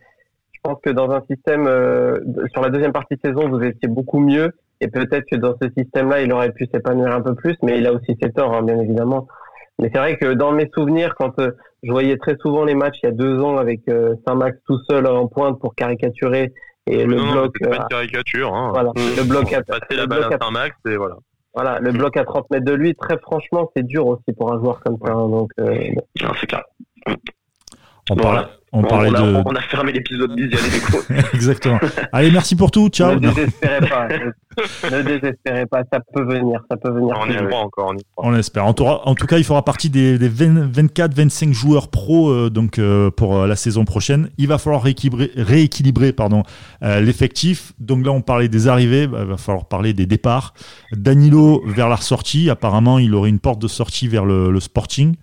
[0.52, 2.18] je pense que dans un système, euh,
[2.52, 5.68] sur la deuxième partie de saison, vous étiez beaucoup mieux, et peut-être que dans ce
[5.76, 8.62] système-là, il aurait pu s'épanouir un peu plus, mais il a aussi ses torts, hein,
[8.62, 9.26] bien évidemment.
[9.78, 11.50] Mais c'est vrai que dans mes souvenirs, quand euh,
[11.82, 14.78] je voyais très souvent les matchs il y a deux ans avec euh, Saint-Max tout
[14.88, 16.52] seul en pointe pour caricaturer
[16.86, 17.58] et le bloc.
[17.60, 18.54] pas une caricature.
[18.54, 18.70] Hein.
[18.72, 21.16] Voilà, le bloc à, passer la balle à Saint-Max et voilà.
[21.54, 24.58] Voilà, le bloc à 30 mètres de lui, très franchement, c'est dur aussi pour un
[24.58, 25.12] joueur comme ça.
[25.12, 26.64] Hein, donc, c'est clair.
[28.10, 29.42] On, on, parlait on, a, de...
[29.46, 30.50] on a fermé l'épisode 10
[31.32, 31.78] Exactement.
[32.12, 32.88] Allez, merci pour tout.
[32.88, 33.14] Ciao.
[33.14, 34.08] Ne désespérez pas.
[34.90, 35.84] ne désespérez pas.
[35.90, 36.60] Ça peut venir.
[36.70, 37.16] Ça peut venir.
[37.18, 37.94] On y croit encore.
[38.18, 38.66] On, on espère.
[38.66, 42.78] En tout, en tout, cas, il fera partie des, des 24-25 joueurs pro euh, donc,
[42.78, 44.28] euh, pour euh, la saison prochaine.
[44.36, 46.42] Il va falloir rééquilibrer, rééquilibrer pardon,
[46.82, 47.72] l'effectif.
[47.78, 49.06] Donc là, on parlait des arrivées.
[49.06, 50.52] Bah, il va falloir parler des départs.
[50.92, 52.50] Danilo vers la sortie.
[52.50, 55.14] Apparemment, il aurait une porte de sortie vers le, le Sporting.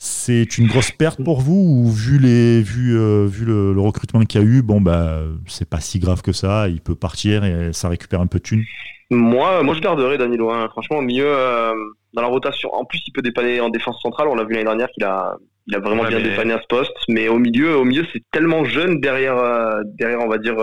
[0.00, 4.40] C'est une grosse perte pour vous ou vu les vu euh, vu le, recrutement qu'il
[4.40, 7.72] y a eu, bon bah c'est pas si grave que ça, il peut partir et
[7.72, 8.64] ça récupère un peu de thunes?
[9.10, 10.50] Moi, moi je garderais Danilo.
[10.50, 10.68] Hein.
[10.70, 11.72] Franchement, mieux euh,
[12.12, 12.72] dans la rotation.
[12.72, 14.28] En plus, il peut dépanner en défense centrale.
[14.28, 15.36] On l'a vu l'année dernière qu'il a
[15.66, 16.96] il a vraiment bien dépanné à ce poste.
[17.08, 20.54] Mais au milieu, au milieu, c'est tellement jeune derrière euh, derrière on va dire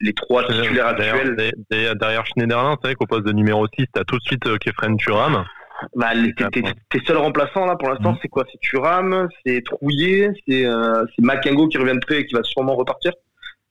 [0.00, 1.36] les, trois titulaires actuels.
[1.70, 5.44] Derrière, Schneiderlin, c'est vrai qu'au poste de numéro 6, t'as tout de suite Kefren Turam.
[5.94, 6.12] Bah,
[6.52, 8.18] tes, tes, seuls remplaçants là pour l'instant, mm.
[8.22, 8.44] c'est quoi?
[8.50, 12.74] C'est Turam, c'est Trouillet, c'est euh, Makengo qui revient de près et qui va sûrement
[12.74, 13.12] repartir.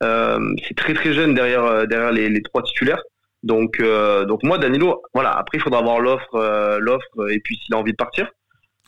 [0.04, 3.02] Euh, c'est très très jeune derrière euh, derrière les, les trois titulaires.
[3.44, 5.32] Donc euh, donc moi Danilo, voilà.
[5.32, 8.28] Après il faudra avoir l'offre l'offre et puis s'il a envie de partir.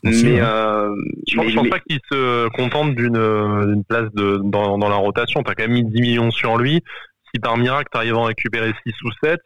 [0.04, 5.42] Mais, je, pense, pense pas qu'il se contente d'une place de, dans, dans la rotation.
[5.42, 6.84] T'as quand même mis 10 millions sur lui.
[7.34, 9.40] Si par miracle t'arrives à en récupérer 6 ou 7,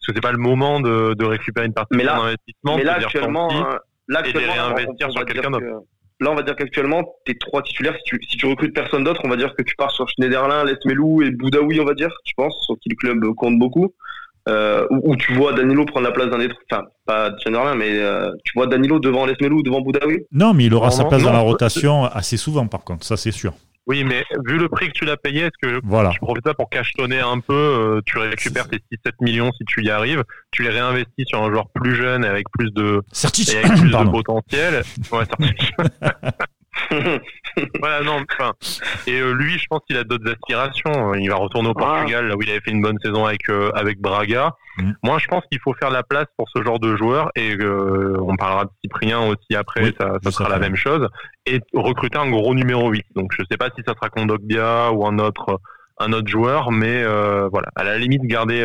[0.00, 2.76] parce que c'est pas le moment de, de récupérer une partie mais là, de l'investissement.
[2.76, 3.76] Mais là, actuellement, euh,
[4.08, 5.66] là, actuellement, réinvestir sur quelqu'un d'autre.
[6.22, 9.22] Là, on va dire qu'actuellement, tes trois titulaires, si tu, si tu recrutes personne d'autre,
[9.24, 12.32] on va dire que tu pars sur Schneiderlin, Lesmelou et Boudaoui, on va dire, je
[12.36, 13.94] pense, sur qui le club compte beaucoup.
[14.48, 18.30] Euh, où, tu vois Danilo prendre la place d'un des enfin pas Schneiderlin mais euh,
[18.42, 20.24] tu vois Danilo devant Lesmelou devant Boudaoui?
[20.32, 23.32] Non mais il aura sa place dans la rotation assez souvent par contre ça c'est
[23.32, 23.52] sûr
[23.86, 26.10] oui, mais vu le prix que tu l'as payé, est-ce que voilà.
[26.10, 29.82] tu profites pas pour cachetonner un peu euh, Tu récupères tes 6-7 millions si tu
[29.84, 33.02] y arrives, tu les réinvestis sur un joueur plus jeune avec plus de,
[33.56, 34.82] avec plus de potentiel.
[35.10, 35.24] Ouais,
[37.80, 38.52] voilà, non, enfin.
[39.06, 41.14] Et euh, lui, je pense qu'il a d'autres aspirations.
[41.14, 43.70] Il va retourner au Portugal, là où il avait fait une bonne saison avec, euh,
[43.74, 44.54] avec Braga.
[44.78, 44.92] Mm.
[45.02, 47.30] Moi, je pense qu'il faut faire la place pour ce genre de joueur.
[47.36, 51.08] Et euh, on parlera de Cyprien aussi après, ça, ça sera la même chose.
[51.46, 53.06] Et recruter un gros numéro 8.
[53.14, 55.60] Donc, je sais pas si ça sera Kondogbia ou un autre,
[55.98, 58.64] un autre joueur, mais voilà, à la limite, garder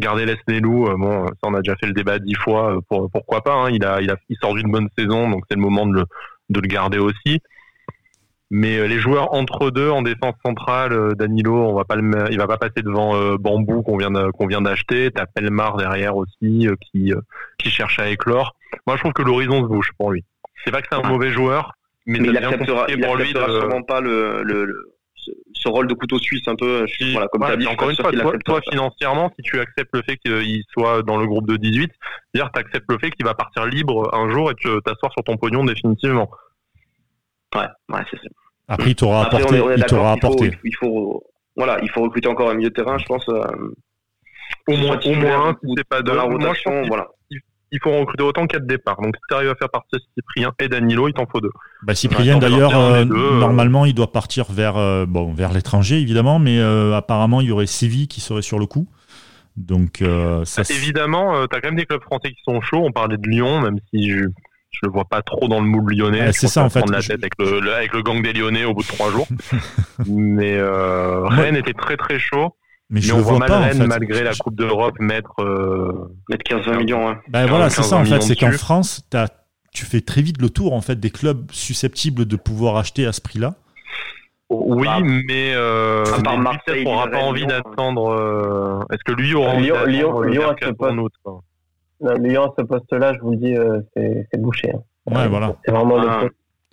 [0.00, 3.54] garder Lesnelou, bon, ça on a déjà fait le débat dix fois, pour, pourquoi pas.
[3.54, 5.94] Hein, il a, il a, il sort d'une bonne saison, donc c'est le moment de
[5.94, 6.04] le,
[6.48, 7.40] de le garder aussi.
[8.50, 12.28] Mais euh, les joueurs entre deux en défense centrale, euh, Danilo, on va pas le,
[12.30, 15.10] il va pas passer devant euh, Bambou qu'on vient qu'on vient d'acheter.
[15.10, 17.12] T'as Pelmar derrière aussi qui
[17.58, 18.54] qui cherche à éclore.
[18.86, 20.24] Moi, je trouve que l'horizon se bouge pour lui.
[20.64, 21.72] C'est pas que c'est un mauvais joueur,
[22.06, 23.38] mais, il acceptera, il pour lui de...
[23.38, 24.74] sûrement pas le, le,
[25.52, 26.86] ce rôle de couteau suisse un peu.
[27.12, 28.12] voilà, comme dit, encore une fois,
[28.44, 31.90] toi, financièrement, si tu acceptes le fait qu'il soit dans le groupe de 18,
[32.34, 35.24] dire tu acceptes le fait qu'il va partir libre un jour et que t'asseoir sur
[35.24, 36.30] ton pognon définitivement.
[37.54, 38.28] Ouais, ouais, c'est ça.
[38.68, 39.62] Après, il t'aura apporté.
[39.76, 40.58] il t'aura apporté.
[40.64, 41.24] Il faut,
[41.56, 43.28] voilà, il faut recruter encore un milieu de terrain, je pense.
[43.28, 43.44] Euh,
[44.66, 47.40] au moins, au moins, si c'est pas de la rotation, voilà il
[47.82, 48.96] faut recruter autant qu'il y a de départ.
[49.00, 51.52] Donc si tu arrives à faire partir Cyprien et Danilo, il t'en faut deux.
[51.82, 56.38] Bah, Cyprien d'ailleurs, euh, euh, normalement, il doit partir vers, euh, bon, vers l'étranger évidemment,
[56.38, 58.88] mais apparemment il y aurait Séville qui serait sur le coup.
[59.56, 60.02] Donc
[60.44, 62.84] ça, évidemment, tu as quand même des clubs français qui sont chauds.
[62.84, 64.28] On parlait de Lyon, même si je,
[64.70, 66.32] je le vois pas trop dans le moule lyonnais.
[66.32, 66.80] c'est ça en fait.
[66.80, 69.26] Prendre la tête avec le, avec le gang des Lyonnais au bout de trois jours.
[70.06, 72.54] mais euh, Rennes était très très chaud.
[72.90, 73.86] Mais, je on le vois pas, Rennes, en fait.
[73.86, 77.08] malgré la Coupe d'Europe, mettre, euh, mettre 15-20 millions.
[77.08, 77.16] Ouais.
[77.28, 78.20] Ben voilà, c'est ça en fait.
[78.22, 79.06] C'est qu'en France,
[79.72, 83.12] tu fais très vite le tour en fait des clubs susceptibles de pouvoir acheter à
[83.12, 83.54] ce prix-là.
[84.50, 86.04] Oui, bah, mais, euh,
[86.38, 88.08] Marseille, n'aura pas envie d'attendre.
[88.08, 92.54] Euh, est-ce que lui aura envie d'attendre Lyon, Lyon, à ce poste, non, Lyon à
[92.58, 94.70] ce poste-là, je vous le dis, euh, c'est bouché.
[94.72, 94.80] Hein.
[95.14, 95.54] Ouais, voilà.
[95.64, 96.30] C'est vraiment le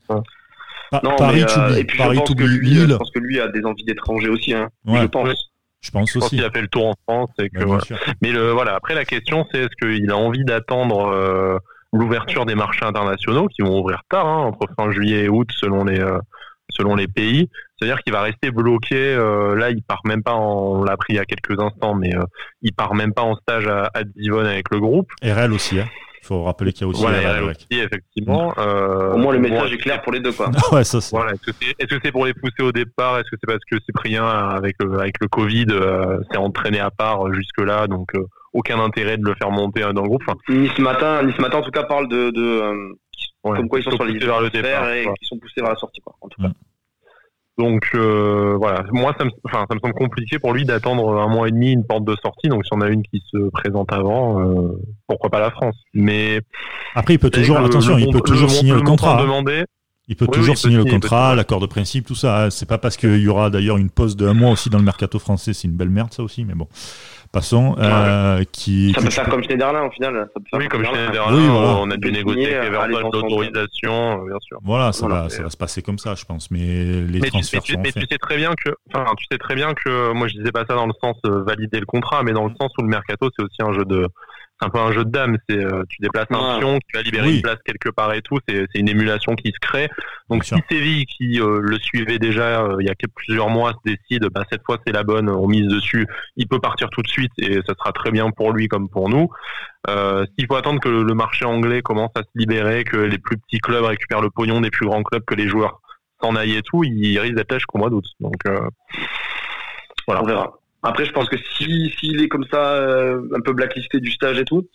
[0.07, 1.01] ah.
[1.03, 3.39] non, Paris, mais, euh, et puis Paris, je pense, que lui, je pense que lui
[3.39, 4.53] a des envies d'étrangers aussi.
[4.53, 5.01] Hein, ouais.
[5.01, 5.51] Je pense.
[5.85, 6.29] Je pense je aussi.
[6.29, 7.29] qu'il a fait le tour en France.
[7.39, 7.83] Et que, voilà.
[8.21, 11.57] Mais le, voilà, après, la question, c'est est-ce qu'il a envie d'attendre euh,
[11.93, 15.83] l'ouverture des marchés internationaux qui vont ouvrir tard, hein, entre fin juillet et août, selon
[15.83, 16.17] les, euh,
[16.71, 17.49] selon les pays.
[17.77, 18.95] C'est-à-dire qu'il va rester bloqué.
[18.95, 20.33] Euh, là, il part même pas.
[20.33, 22.13] En, on l'a appris il y a quelques instants, mais
[22.63, 25.11] il part même pas en stage à, à Divonne avec le groupe.
[25.21, 25.79] RL aussi.
[25.79, 25.87] Hein.
[26.25, 28.51] Il faut rappeler qu'il y a aussi voilà, effectivement.
[28.57, 30.49] Euh, au moins le message est clair pour les deux, quoi.
[30.71, 31.33] ouais, ça, voilà.
[31.33, 33.19] Est-ce que c'est est -ce c'est pour les pousser au départ?
[33.19, 36.89] Est-ce que c'est parce que Cyprien, avec le, avec le Covid, euh, s'est entraîné à
[36.89, 38.11] part jusque-là, donc
[38.53, 40.23] aucun intérêt de le faire monter dans le groupe?
[40.27, 42.43] Enfin, nice matin, nice matin en tout cas parle de, de
[43.43, 45.69] ouais, comme quoi ils sont sur les vers le départ et qui sont poussés vers
[45.69, 46.15] la sortie, quoi.
[46.21, 46.47] En tout cas.
[46.47, 46.53] Mm.
[47.57, 51.27] Donc euh, voilà, moi ça me, enfin, ça me semble compliqué pour lui d'attendre un
[51.29, 52.49] mois et demi une porte de sortie.
[52.49, 56.41] Donc si on a une qui se présente avant, euh, pourquoi pas la France Mais
[56.95, 59.23] après il peut toujours, attention, il peut toujours signer le, contrat.
[60.07, 62.51] Il peut oui, toujours oui, signer peut le contrat, l'accord de principe, tout ça.
[62.51, 64.83] C'est pas parce qu'il y aura d'ailleurs une pause de un mois aussi dans le
[64.83, 66.67] mercato français, c'est une belle merde ça aussi, mais bon.
[67.31, 67.75] Passons.
[67.79, 70.13] Euh, qui, ça peut faire comme Schneiderlin au final.
[70.33, 71.67] Ça peut faire oui, comme Schneiderlin, oui, voilà.
[71.79, 74.59] on a dû négocier avec Everton l'autorisation, bien sûr.
[74.63, 76.49] Voilà, ça, voilà, va, ça va se passer comme ça, je pense.
[76.51, 78.03] Mais les mais transferts tu, sont mais faits.
[78.03, 80.65] tu sais très bien que, enfin, tu sais très bien que, moi je disais pas
[80.65, 83.29] ça dans le sens euh, valider le contrat, mais dans le sens où le mercato
[83.35, 84.07] c'est aussi un jeu de,
[84.59, 85.37] c'est un peu un jeu de dames.
[85.49, 86.59] C'est euh, tu déplaces un Ouais.
[86.59, 87.35] pion qui va libérer Oui.
[87.37, 88.37] une place quelque part et tout.
[88.47, 89.89] C'est c'est une émulation qui se crée.
[90.29, 93.73] Donc si Séville qui euh, le suivait déjà euh, il y a quelques- plusieurs mois
[93.73, 96.07] se décide, bah, cette fois c'est la bonne, on mise dessus.
[96.37, 99.09] Il peut partir tout de suite et ça sera très bien pour lui comme pour
[99.09, 99.29] nous.
[99.87, 103.17] Euh, S'il faut attendre que le, le marché anglais commence à se libérer, que les
[103.19, 105.79] plus petits clubs récupèrent le pognon des plus grands clubs, que les joueurs
[106.21, 108.05] s'en aillent et tout, il risque d'être là jusqu'au mois d'août.
[108.19, 108.59] Donc euh,
[110.07, 110.23] voilà.
[110.23, 110.53] On verra.
[110.85, 114.39] Après, je pense que si s'il est comme ça, euh, un peu blacklisté du stage
[114.39, 114.67] et tout,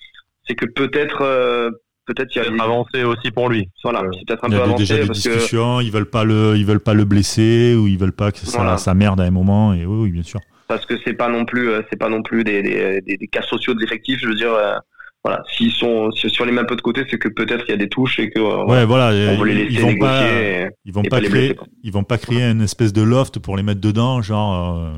[0.46, 1.70] c'est que peut-être, euh,
[2.07, 3.68] peut-être il y a des, avancé aussi pour lui.
[3.85, 5.92] voilà, Euh, c'est peut-être un Il y peu avancé déjà des parce que discussions, ils
[5.92, 8.77] veulent pas le, ils veulent pas le blesser ou ils veulent pas que ça, Voilà.
[8.77, 9.73] ça merde à un moment.
[9.75, 10.40] Et oui, oui, bien sûr.
[10.68, 13.42] parce que c'est pas non plus, c'est pas non plus des, des, des, des cas
[13.42, 14.18] sociaux de l'effectif.
[14.20, 14.75] Je veux dire, euh,
[15.23, 17.64] voilà, s'ils sont si, si on les met un peu de côté, c'est que peut-être
[17.68, 19.09] il y a des touches et que euh, Ouais, voilà.
[19.33, 19.99] on veut les ils, laisser ils vont négocier.
[20.09, 21.66] pas, et- ils vont et pas créer, blesser, quoi.
[21.85, 24.92] ils vont pas créer une espèce de loft pour les mettre dedans, genre, euh,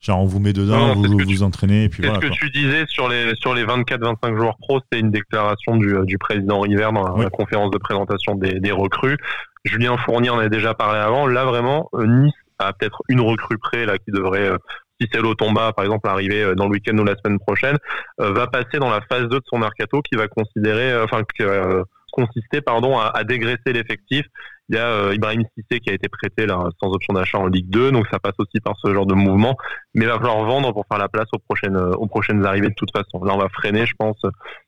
[0.00, 2.08] genre on vous met dedans, Non, c'est vous que vous tu- entraînez et puis C'est
[2.08, 2.20] voilà.
[2.22, 2.38] ce que quoi.
[2.40, 6.18] tu disais sur les sur les 24-25 joueurs pro, c'était une déclaration du, euh, du
[6.18, 7.24] président River dans la, Oui.
[7.24, 9.16] la conférence de présentation des, des recrues.
[9.64, 11.26] Julien Fournier en avait déjà parlé avant.
[11.26, 14.56] Là vraiment, euh, Nice a peut-être une recrue près là qui devrait, euh,
[15.00, 17.76] si c'est Lotomba par exemple, arriver dans le week-end ou la semaine prochaine,
[18.18, 21.82] va passer dans la phase 2 de son mercato qui va considérer, enfin euh,
[22.12, 24.26] consister pardon à, à dégraisser l'effectif.
[24.70, 27.46] Il y a euh, Ibrahim Cissé qui a été prêté là sans option d'achat en
[27.46, 29.56] Ligue 2, donc ça passe aussi par ce genre de mouvement
[29.94, 32.68] mais il va falloir vendre pour faire la place aux prochaines euh, aux prochaines arrivées
[32.68, 33.24] de toute façon.
[33.24, 34.20] Là, on va freiner, je pense,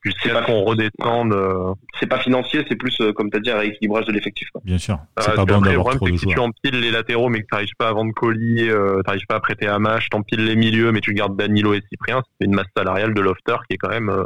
[0.03, 1.33] jusqu'à pas- ce qu'on redescende.
[1.35, 4.49] euh, c'est pas financier, c'est plus euh, comme tu as dit un rééquilibrage de l'effectif.
[4.65, 4.99] Bien sûr.
[5.15, 6.47] parce C'est pas bon d'avoir problème, trop c'est de que si tu joueurs.
[6.49, 9.37] empiles les latéraux, mais que tu n'arrives pas à vendre colis, euh, tu n'arrives pas
[9.37, 12.55] à prêter à Mach, t'empiles les milieux, mais tu gardes Danilo et Cyprien, c'est une
[12.55, 14.25] masse salariale de Lofter qui est quand même euh,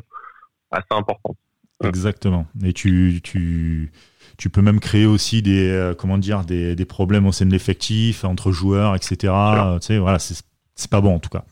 [0.70, 1.37] assez importante.
[1.82, 2.46] Exactement.
[2.64, 3.90] Et tu, tu,
[4.36, 7.50] tu peux même créer aussi des, euh, comment dire, des, des problèmes au sein de
[7.50, 9.32] l'effectif, entre joueurs, etc.
[9.80, 10.42] Tu sais, voilà, c'est
[10.74, 11.44] c'est pas bon en tout cas.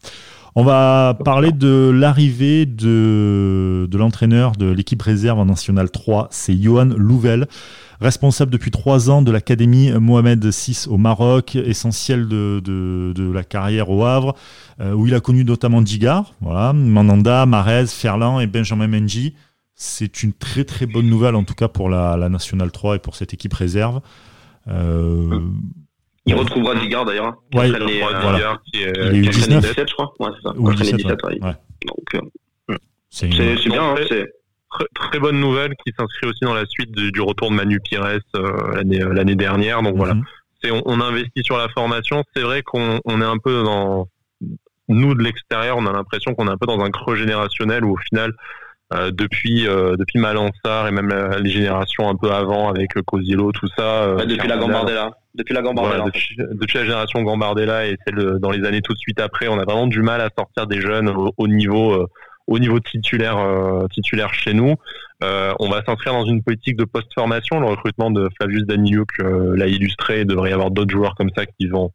[0.54, 6.60] On va parler de l'arrivée de, de l'entraîneur de l'équipe réserve en National 3, c'est
[6.60, 7.46] Johan Louvel,
[8.02, 13.44] responsable depuis trois ans de l'académie Mohamed VI au Maroc, essentiel de, de, de la
[13.44, 14.34] carrière au Havre,
[14.80, 19.34] euh, où il a connu notamment Digard, voilà, Mandanda, Marez, Ferland et Benjamin Menji.
[19.74, 22.98] C'est une très très bonne nouvelle en tout cas pour la, la National 3 et
[22.98, 24.00] pour cette équipe réserve.
[24.68, 25.40] Euh,
[26.26, 27.26] Il retrouvera Digard d'ailleurs.
[27.26, 28.18] hein, Ouais, entraîne les, Voilà.
[28.18, 28.60] euh, voilà.
[28.72, 29.62] Qui est- Il est qui eu entraîne 19.
[29.62, 30.12] les 17, je crois.
[30.20, 30.54] Ouais, c'est ça.
[30.56, 31.42] ou Entraîne les 17, 17, ouais.
[31.42, 31.54] ouais.
[31.88, 32.14] Donc,
[32.70, 32.76] euh,
[33.10, 33.82] C'est une- c'est c'est bien.
[33.82, 34.06] hein, Ouais.
[34.08, 34.28] c'est-
[34.74, 37.78] Très, très bonne nouvelle qui s'inscrit aussi dans la suite du, du retour de Manu
[37.80, 39.82] Pires euh, l'année euh, l'année dernière.
[39.82, 40.24] Donc voilà, Mhm.
[40.62, 42.24] c'est on, on investit sur la formation.
[42.34, 44.08] C'est vrai qu'on on est un peu dans
[44.88, 47.92] nous de l'extérieur, on a l'impression qu'on est un peu dans un creux générationnel où
[47.92, 48.34] au final euh,
[49.12, 53.50] depuis euh, depuis Malansar et même la- les générations un peu avant avec euh, Cosilo
[53.52, 55.10] tout ça euh, Ouais, depuis la Gambardella.
[55.34, 55.96] Depuis la Gambardella.
[55.96, 59.48] voilà, depuis, depuis la génération Gambardella et celle dans les années tout de suite après,
[59.48, 62.06] on a vraiment du mal à sortir des jeunes au, au niveau euh,
[62.48, 63.38] au niveau titulaire
[63.94, 64.74] titulaire chez nous.
[65.22, 67.60] on va s'inscrire dans une politique de post-formation.
[67.60, 70.22] Le recrutement de Flavius Danilo l'a illustré.
[70.22, 71.92] Il devrait y avoir d'autres joueurs comme ça qui vont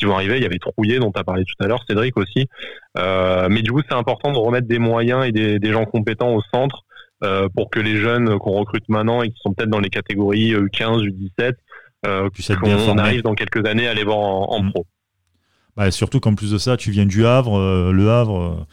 [0.00, 0.38] qui vont arriver.
[0.38, 2.48] Il y avait Trouillet dont tu as parlé tout à l'heure, Cédric aussi.
[2.96, 6.42] mais du coup, c'est important de remettre des moyens et des, des gens compétents au
[6.52, 6.82] centre
[7.54, 11.04] pour que les jeunes qu'on recrute maintenant et qui sont peut-être dans les catégories U15,
[11.04, 11.54] U17
[12.06, 12.30] euh,
[12.88, 14.70] on arrive dans quelques années à les voir en, mm.
[14.70, 14.86] pro.
[15.76, 18.66] Bah, surtout qu'en plus de ça, tu viens du Havre, euh, le Havre, euh,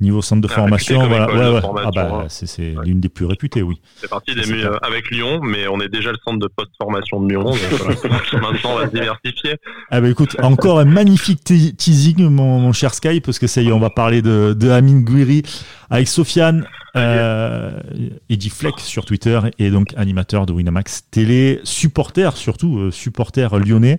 [0.00, 1.28] niveau centre de ah, formation, voilà.
[1.30, 2.26] Ah, bah, hein.
[2.28, 3.80] c'est l'une des plus réputées, oui.
[3.96, 4.42] C'est parti des
[4.82, 7.44] avec Lyon, mais on est déjà le centre de post-formation de Lyon.
[8.34, 9.56] maintenant, on va se diversifier.
[9.90, 13.72] Ah bah, écoute, encore un magnifique teasing, mon, cher Sky, parce que ça y est,
[13.72, 15.42] on va parler de, de Amine Gouiri
[15.90, 16.66] avec Sofiane.
[16.94, 17.80] Euh,
[18.28, 23.98] Eddie Fleck sur Twitter et donc animateur de Winamax Télé, supporter surtout, euh, supporter lyonnais.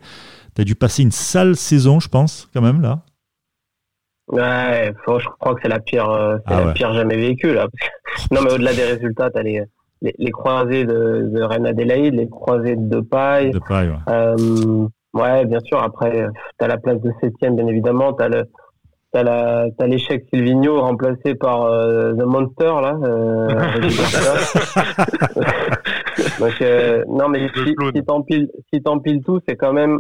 [0.56, 3.04] Tu as dû passer une sale saison, je pense, quand même, là.
[4.30, 7.68] Ouais, je crois que c'est la pire, euh, c'est ah la pire jamais vécue, là.
[8.32, 9.64] non, mais au-delà des résultats, tu as les,
[10.02, 13.52] les, croisés de, de Reine Adélaïde, les croisés de Depay.
[13.52, 13.96] Depay, ouais.
[14.10, 15.84] Euh, ouais, bien sûr.
[15.84, 18.14] Après, tu as la place de septième, bien évidemment.
[18.14, 18.44] Tu as le,
[19.14, 22.98] T'as l'échec Silvino remplacé par euh, The Monster là.
[23.04, 23.48] Euh,
[26.40, 28.82] Donc euh, non mais si, si t'empiles si
[29.22, 30.00] tout c'est quand même.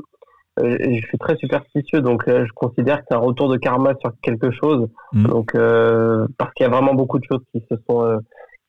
[0.59, 4.11] Euh, je suis très superstitieux donc je considère que c'est un retour de karma sur
[4.21, 4.87] quelque chose.
[5.13, 5.25] Mm.
[5.25, 5.53] Donc
[6.37, 8.19] parce qu'il y a vraiment beaucoup de choses qui se sont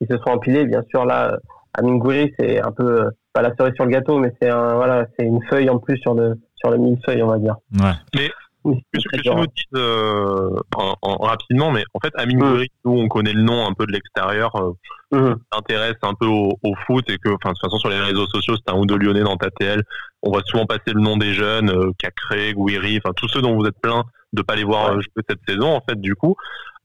[0.01, 0.65] qui se sont empilées.
[0.65, 1.37] Bien sûr là,
[1.75, 5.27] Aminguri c'est un peu pas la cerise sur le gâteau mais c'est un voilà c'est
[5.27, 7.57] une feuille en plus sur le sur le millefeuille on va dire.
[7.79, 7.93] Ouais.
[8.15, 8.31] Mais
[8.65, 12.65] que, que tu nous dises euh, en, rapidement, mais en fait, Amine mmh.
[12.85, 14.73] nous, on connaît le nom un peu de l'extérieur, euh,
[15.13, 15.35] mmh.
[15.53, 18.27] s'intéresse un peu au, au, foot et que, enfin, de toute façon, sur les réseaux
[18.27, 19.83] sociaux, c'est un ou deux Lyonnais dans ta TL.
[20.23, 23.55] On voit souvent passer le nom des jeunes, euh, Cacré, Guiri, enfin, tous ceux dont
[23.57, 26.35] vous êtes plein de pas les voir jouer cette saison, en fait, du coup.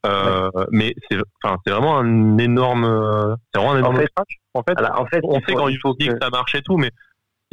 [0.05, 4.01] Euh, Mais c'est, enfin, c'est vraiment un énorme, c'est vraiment un énorme
[4.53, 4.79] en fait.
[4.79, 6.91] En fait, on sait quand il faut dire que ça marche et tout, mais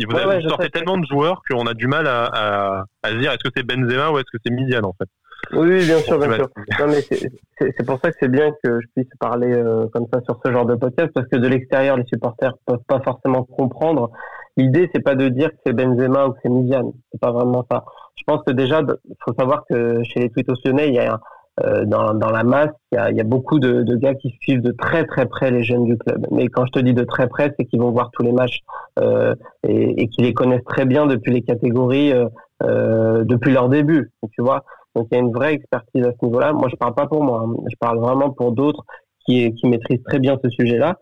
[0.04, 3.32] vous, ouais, sortez tellement de joueurs qu'on a du mal à, à, à se dire
[3.32, 5.08] est-ce que c'est Benzema ou est-ce que c'est Midian en fait?
[5.52, 6.48] Oui, bien sûr, bien sûr.
[6.80, 10.20] Non, mais c'est pour ça que c'est bien que je puisse parler euh, comme ça
[10.22, 14.10] sur ce genre de podcast parce que de l'extérieur, les supporters peuvent pas forcément comprendre.
[14.56, 16.92] L'idée, c'est pas de dire que c'est Benzema ou que c'est Midian.
[17.12, 17.84] C'est pas vraiment ça.
[18.16, 21.14] Je pense que déjà, il faut savoir que chez les Twittos lyonnais, il y a
[21.14, 21.20] un,
[21.86, 24.60] dans, dans, la masse, il y a, y a, beaucoup de, de, gars qui suivent
[24.60, 26.26] de très très près les jeunes du club.
[26.30, 28.60] Mais quand je te dis de très près, c'est qu'ils vont voir tous les matchs
[28.98, 29.34] euh,
[29.66, 32.28] et, et qu'ils les connaissent très bien depuis les catégories, euh,
[32.62, 34.12] euh depuis leur début.
[34.32, 34.64] Tu vois,
[34.94, 36.52] donc il y a une vraie expertise à ce niveau-là.
[36.52, 37.54] Moi, je parle pas pour moi, hein.
[37.70, 38.84] je parle vraiment pour d'autres
[39.24, 40.96] qui, qui maîtrisent très bien ce sujet-là.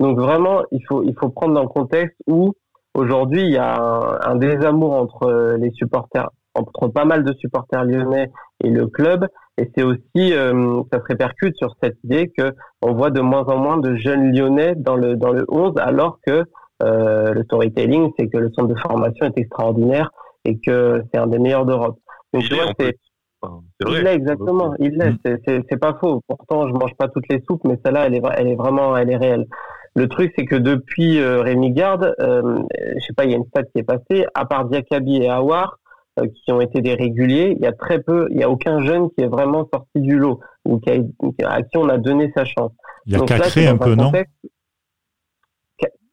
[0.00, 2.54] Donc vraiment, il faut il faut prendre dans le contexte où
[2.94, 7.84] aujourd'hui il y a un, un désamour entre les supporters, entre pas mal de supporters
[7.84, 8.30] lyonnais
[8.64, 9.26] et le club
[9.58, 13.44] et c'est aussi, euh, ça se répercute sur cette idée que on voit de moins
[13.44, 16.44] en moins de jeunes Lyonnais dans le dans le 11, alors que
[16.82, 20.10] euh, le storytelling, c'est que le centre de formation est extraordinaire
[20.44, 21.98] et que c'est un des meilleurs d'Europe.
[22.32, 22.96] Donc il c'est
[23.88, 26.22] il l'est exactement, il l'est, c'est pas faux.
[26.26, 29.10] Pourtant, je mange pas toutes les soupes, mais celle-là, elle est elle est vraiment, elle
[29.10, 29.46] est réelle.
[29.94, 32.58] Le truc, c'est que depuis euh, Rémi Garde, euh,
[32.96, 35.28] je sais pas, il y a une stat qui est passée, à part Diakabi et
[35.28, 35.78] Awar,
[36.26, 39.10] qui ont été des réguliers, il y a très peu, il y a aucun jeune
[39.10, 42.44] qui est vraiment sorti du lot ou qui a, à qui on a donné sa
[42.44, 42.72] chance.
[43.06, 44.12] Il y a Cacré un peu, non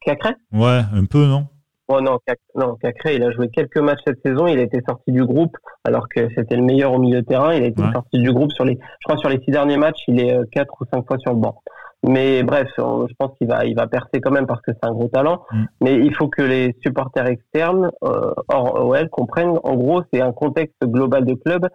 [0.00, 0.34] Cacré?
[0.52, 1.48] Ouais, un peu, non?
[1.88, 2.18] Oh non,
[2.54, 5.56] non, Cacré, il a joué quelques matchs cette saison, il a été sorti du groupe
[5.84, 8.52] alors que c'était le meilleur au milieu de terrain, il a été sorti du groupe
[8.52, 11.06] sur les, je crois sur les six derniers matchs, il est euh, quatre ou cinq
[11.06, 11.62] fois sur le banc.
[12.02, 14.92] Mais bref, je pense qu'il va, il va percer quand même parce que c'est un
[14.92, 15.42] gros talent.
[15.50, 15.64] Mm.
[15.80, 19.58] Mais il faut que les supporters externes, euh, hors OL, comprennent.
[19.64, 21.68] En gros, c'est un contexte global de club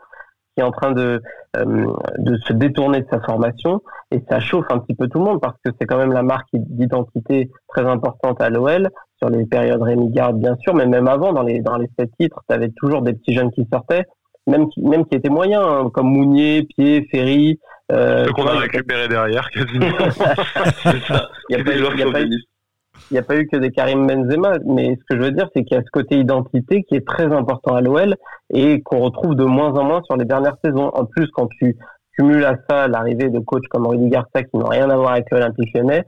[0.55, 1.21] qui est en train de,
[1.57, 3.81] euh, de se détourner de sa formation
[4.11, 6.23] et ça chauffe un petit peu tout le monde parce que c'est quand même la
[6.23, 11.07] marque d'identité très importante à l'OL sur les périodes Rémi Garde bien sûr, mais même
[11.07, 14.05] avant dans les dans les sept titres, tu avais toujours des petits jeunes qui sortaient,
[14.47, 17.59] même qui même qui étaient moyens hein, comme Mounier, Pied, Ferry,
[17.91, 19.87] euh, Ce qu'on a récupéré derrière, quasiment.
[21.49, 21.57] Il
[23.11, 25.63] n'y a, pas eu que des Karim Benzema, mais ce que je veux dire, c'est
[25.63, 28.15] qu'il y a ce côté identité qui est très important à l'OL
[28.53, 30.89] et qu'on retrouve de moins en moins sur les dernières saisons.
[30.93, 31.75] En plus, quand tu
[32.17, 35.29] cumules à ça l'arrivée de coachs comme Rudy Garcia qui n'ont rien à voir avec
[35.31, 36.05] l'Olympique lyonnais,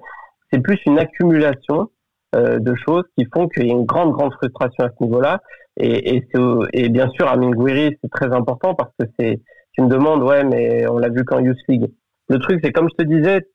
[0.51, 1.89] c'est plus une accumulation
[2.35, 5.39] euh, de choses qui font qu'il y a une grande, grande frustration à ce niveau-là.
[5.77, 6.23] Et, et,
[6.73, 9.41] et bien sûr, Amin Gouiri, c'est très important parce que c'est
[9.73, 11.91] tu me demandes, ouais, mais on l'a vu qu'en Youth League.
[12.29, 13.47] Le truc, c'est comme je te disais,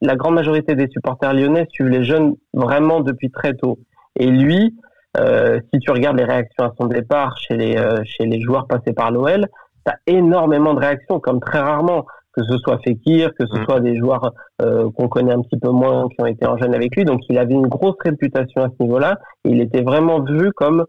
[0.00, 3.78] la grande majorité des supporters lyonnais suivent les jeunes vraiment depuis très tôt.
[4.18, 4.74] Et lui,
[5.18, 8.66] euh, si tu regardes les réactions à son départ chez les, euh, chez les joueurs
[8.66, 9.46] passés par l'OL,
[9.86, 12.04] tu as énormément de réactions, comme très rarement.
[12.32, 13.64] que ce soit Fekir, que ce mm.
[13.64, 16.74] soit des joueurs euh, qu'on connaît un petit peu moins, qui ont été en jeune
[16.74, 17.06] avec lui.
[17.06, 19.18] Donc il avait une grosse réputation à ce niveau-là.
[19.46, 20.84] Il était vraiment vu comme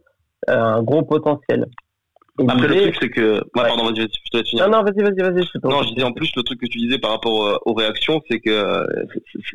[0.50, 1.68] euh, un gros potentiel.
[2.48, 3.42] Après, le truc, c'est que.
[3.54, 5.44] pardon, vas-y, vas-y, je te Non, non, vas-y, vas-y, vas-y.
[5.64, 8.40] Non, je disais en plus, le truc que tu disais par rapport aux réactions, c'est
[8.40, 8.86] que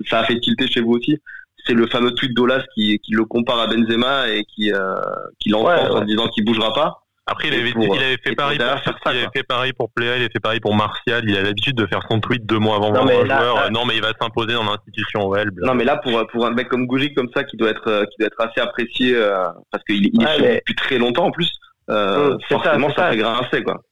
[0.09, 1.19] ça a fait tilter chez vous aussi.
[1.65, 4.97] C'est le fameux tweet d'Olas qui, qui le compare à Benzema et qui, euh,
[5.39, 6.99] qui l'enfonce en disant qu'il bougera pas.
[7.25, 10.23] Après, il avait, il avait fait pareil pour, il avait fait pareil pour Pléa, il
[10.23, 11.23] avait fait pareil pour Martial.
[11.25, 13.71] Il a l'habitude de faire son tweet deux mois avant non, un joueur.
[13.71, 15.53] non, mais il va s'imposer dans l'institution OL.
[15.63, 18.17] Non, mais là, pour, pour un mec comme Gougic comme ça, qui doit être, qui
[18.19, 21.49] doit être assez apprécié, euh, parce qu'il il est depuis très longtemps en plus,
[21.91, 23.83] euh, forcément, ça, ça, fait grincer, quoi.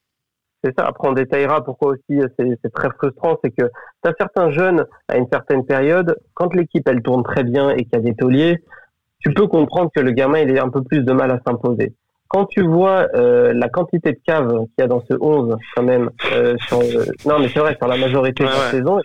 [0.63, 0.85] C'est ça.
[0.85, 3.37] Après, on détaillera pourquoi aussi c'est très frustrant.
[3.43, 3.65] C'est que
[4.03, 7.83] tu as certains jeunes à une certaine période, quand l'équipe elle tourne très bien et
[7.83, 8.63] qu'il y a des tauliers,
[9.19, 11.95] tu peux comprendre que le gamin il ait un peu plus de mal à s'imposer
[12.31, 15.83] quand tu vois euh, la quantité de caves qu'il y a dans ce 11 quand
[15.83, 18.99] même, euh, sur, euh, non mais c'est vrai sur la majorité de la saison,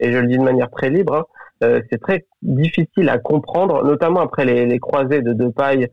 [0.00, 1.24] et je le dis de manière très libre, hein,
[1.62, 5.86] euh, c'est très difficile à comprendre, notamment après les, les croisés de Depay euh,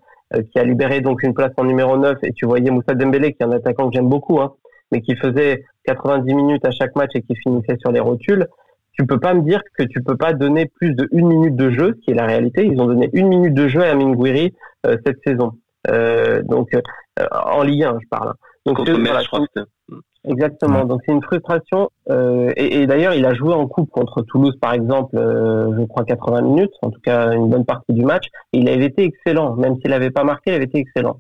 [0.51, 3.41] qui a libéré donc une place en numéro 9 et tu voyais Moussa Dembélé qui
[3.41, 4.53] est un attaquant que j'aime beaucoup, hein,
[4.91, 8.47] mais qui faisait 90 minutes à chaque match et qui finissait sur les rotules.
[8.93, 11.71] Tu peux pas me dire que tu peux pas donner plus de une minute de
[11.71, 12.65] jeu, ce qui est la réalité.
[12.65, 15.53] Ils ont donné une minute de jeu à Minguiri cette saison.
[15.87, 16.81] Euh, donc euh,
[17.31, 18.33] en Ligue 1, je parle.
[18.65, 18.79] Donc
[20.29, 20.85] Exactement.
[20.85, 21.89] Donc c'est une frustration.
[22.09, 25.85] Euh, et, et d'ailleurs, il a joué en coupe contre Toulouse, par exemple, euh, je
[25.85, 28.27] crois 80 minutes, en tout cas une bonne partie du match.
[28.53, 31.19] Et il avait été excellent, même s'il n'avait pas marqué, il avait été excellent.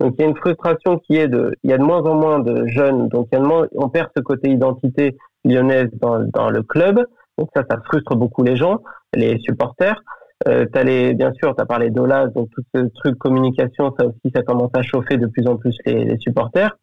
[0.00, 2.14] Donc il y a une frustration qui est de, il y a de moins en
[2.14, 5.90] moins de jeunes, donc il y a de moins, on perd ce côté identité lyonnaise
[6.00, 7.04] dans, dans le club.
[7.36, 8.80] Donc ça, ça frustre beaucoup les gens,
[9.14, 10.00] les supporters.
[10.48, 14.06] Euh, as les, bien sûr, tu as parlé d'Olas, donc tout ce truc communication, ça
[14.06, 16.76] aussi, ça commence à chauffer de plus en plus les, les supporters.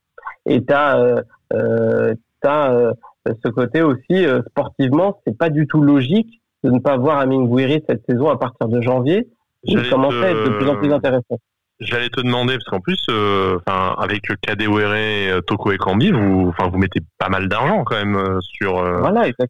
[0.46, 1.24] Et tu as,
[1.56, 2.14] euh,
[2.46, 2.94] euh,
[3.28, 7.20] euh, ce côté aussi, euh, sportivement, c'est pas du tout logique de ne pas voir
[7.20, 9.28] Amin Gouiri cette saison à partir de janvier.
[9.64, 11.40] Il commence à être de plus en plus intéressant?
[11.82, 16.70] J'allais te demander parce qu'en plus, euh, enfin, avec Kadewere, Toko et Kambi, vous, enfin,
[16.70, 19.02] vous mettez pas mal d'argent quand même euh, sur, euh,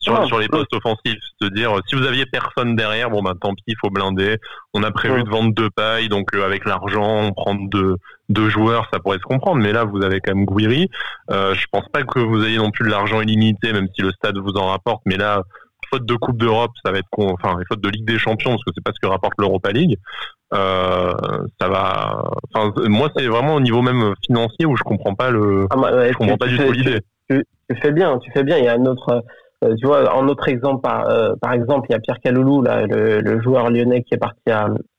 [0.01, 1.21] sur, sur les postes offensifs.
[1.39, 4.39] Se dire, si vous aviez personne derrière, bon ben tant pis, il faut blinder.
[4.73, 7.97] On a prévu de vendre deux pailles, donc avec l'argent, prendre deux,
[8.29, 9.61] deux joueurs, ça pourrait se comprendre.
[9.61, 10.89] Mais là, vous avez quand même Gouiri.
[11.29, 14.39] je pense pas que vous ayez non plus de l'argent illimité, même si le stade
[14.39, 15.03] vous en rapporte.
[15.05, 15.43] Mais là,
[15.89, 18.63] faute de Coupe d'Europe, ça va être con, enfin, faute de Ligue des Champions, parce
[18.63, 19.97] que c'est pas ce que rapporte l'Europa League.
[20.53, 21.13] Euh,
[21.59, 22.23] ça va.
[22.53, 25.67] Enfin, moi, c'est vraiment au niveau même financier où je comprends pas le.
[25.69, 26.99] Ah, bah, je comprends pas du tout l'idée.
[27.29, 27.43] Tu,
[27.81, 28.57] fais bien, tu fais bien.
[28.57, 29.23] Il y a un autre.
[29.63, 32.61] Euh, tu vois, en autre exemple, par, euh, par exemple, il y a Pierre Caloulou,
[32.61, 34.51] là, le, joueur lyonnais qui est parti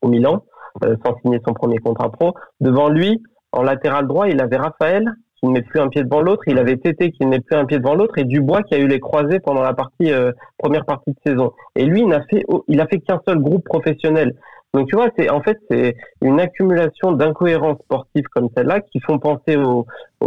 [0.03, 0.43] au Milan
[0.83, 2.35] sans signer son premier contrat pro.
[2.61, 3.23] Devant lui,
[3.53, 6.43] en latéral droit, il avait Raphaël qui ne met plus un pied devant l'autre.
[6.47, 8.79] Il avait Tété qui ne met plus un pied devant l'autre et Dubois qui a
[8.79, 10.11] eu les croisés pendant la partie
[10.59, 11.53] première partie de saison.
[11.75, 14.35] Et lui, il n'a fait il a fait qu'un seul groupe professionnel.
[14.77, 19.19] Donc tu vois, c'est en fait c'est une accumulation d'incohérences sportives comme celle-là qui font
[19.19, 19.87] penser aux,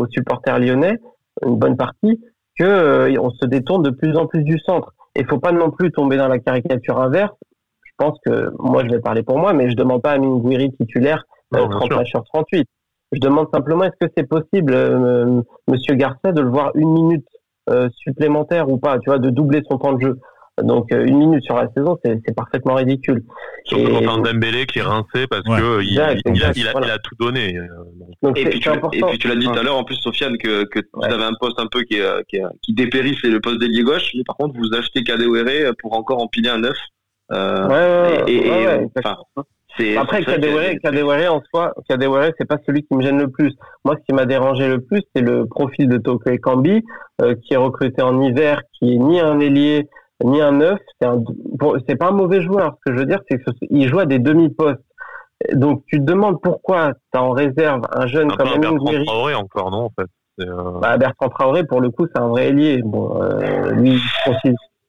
[0.09, 0.97] supporters lyonnais,
[1.45, 2.19] une bonne partie,
[2.57, 4.93] que euh, on se détourne de plus en plus du centre.
[5.15, 7.35] Et faut pas non plus tomber dans la caricature inverse.
[7.83, 10.71] Je pense que moi je vais parler pour moi, mais je demande pas à Minguiri
[10.77, 12.67] titulaire euh, 30 matchs sur 38.
[13.11, 17.25] Je demande simplement est-ce que c'est possible, euh, Monsieur Garcia, de le voir une minute
[17.69, 20.19] euh, supplémentaire ou pas, tu vois, de doubler son temps de jeu?
[20.61, 23.23] Donc euh, une minute sur la saison, c'est parfaitement ridicule.
[23.63, 27.57] Surtout quand un Dembélé qui est rincé parce que il, a, il, a, tout donné.
[27.57, 30.37] Euh, et, puis tu, et, puis tu, l'as dit tout à l'heure en plus, Sofiane,
[30.37, 33.59] que, que vous avez un poste un peu qui, qui, qui dépérit, c'est le poste
[33.59, 34.11] d'ailier gauche.
[34.15, 36.77] Mais par contre, vous achetez Kadewere pour encore empiler un neuf.
[37.31, 38.87] Euh, ouais, ouais, et, ouais,
[39.97, 43.53] après, Kadewere, en soi, Kadewere, c'est pas celui qui me gêne le plus.
[43.85, 46.83] Moi, ce qui m'a dérangé le plus, c'est le profil de Toko Ekambi,
[47.21, 49.87] euh, qui est recruté en hiver, qui est ni un ailier,
[50.23, 50.79] ni un neuf.
[51.87, 52.75] C'est pas un mauvais joueur.
[52.77, 54.81] Ce que je veux dire, c'est qu'il joue à des demi-postes.
[55.53, 59.35] Donc tu te demandes pourquoi tu as en réserve un jeune comme Amin Bertrand Traoré
[59.35, 60.09] encore, non en fait
[60.41, 60.79] euh...
[60.81, 62.81] bah, Bertrand Traoré, pour le coup, c'est un vrai ailier.
[62.83, 64.01] Bon, euh, lui,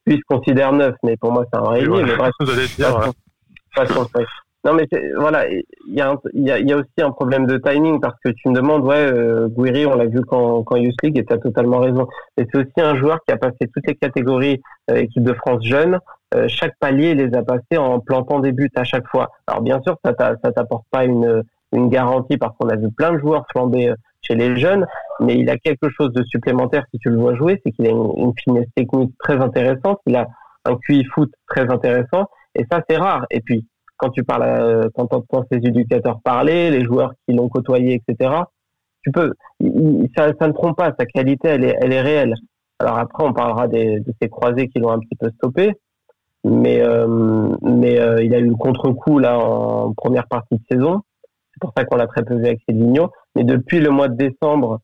[0.07, 2.03] il se considère neuf, mais pour moi, c'est un vrai ailier.
[2.03, 2.33] Mais bref,
[4.65, 8.55] non, mais voilà, il y, a aussi un problème de timing parce que tu me
[8.55, 11.79] demandes, ouais, euh, Guiri, on l'a vu quand, quand Youth League et tu as totalement
[11.79, 12.07] raison.
[12.37, 15.65] Mais c'est aussi un joueur qui a passé toutes les catégories euh, équipe de France
[15.65, 15.99] jeune.
[16.35, 19.31] Euh, chaque palier les a passés en plantant des buts à chaque fois.
[19.47, 21.43] Alors bien sûr, ça t'apporte pas une,
[21.73, 24.87] une garantie parce qu'on a vu plein de joueurs flamber euh, chez les jeunes,
[25.21, 27.91] mais il a quelque chose de supplémentaire si tu le vois jouer, c'est qu'il a
[27.91, 30.27] une, une, finesse technique très intéressante, il a
[30.67, 33.25] un QI foot très intéressant, et ça c'est rare.
[33.31, 33.65] Et puis
[34.01, 38.31] quand tu parles, euh, quand entends ces éducateurs parler, les joueurs qui l'ont côtoyé, etc.
[39.03, 39.33] Tu peux,
[40.17, 40.93] ça, ne trompe pas.
[40.99, 42.35] Sa qualité, elle est, elle est réelle.
[42.79, 45.73] Alors après, on parlera de ces croisés qui l'ont un petit peu stoppé,
[46.45, 46.83] mais
[47.63, 47.95] mais
[48.25, 51.03] il a eu le contre-coup là en première partie de saison.
[51.53, 53.11] C'est pour ça qu'on l'a très peu vu avec Cédinho.
[53.37, 54.81] Mais depuis le mois de décembre,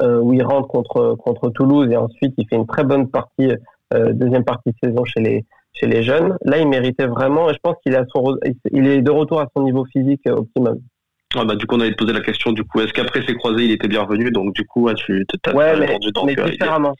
[0.00, 3.52] où il rentre contre contre Toulouse et ensuite il fait une très bonne partie
[3.92, 6.36] deuxième partie de saison chez les chez les jeunes.
[6.44, 8.36] Là, il méritait vraiment, et je pense qu'il est, son,
[8.70, 10.78] il est de retour à son niveau physique euh, optimum.
[11.34, 13.64] Ah bah, du coup, on avait posé la question, du coup, est-ce qu'après ces croisés,
[13.64, 14.30] il était bien revenu?
[14.30, 16.94] Donc, du coup, tu as ouais, mais, mais euh, différemment.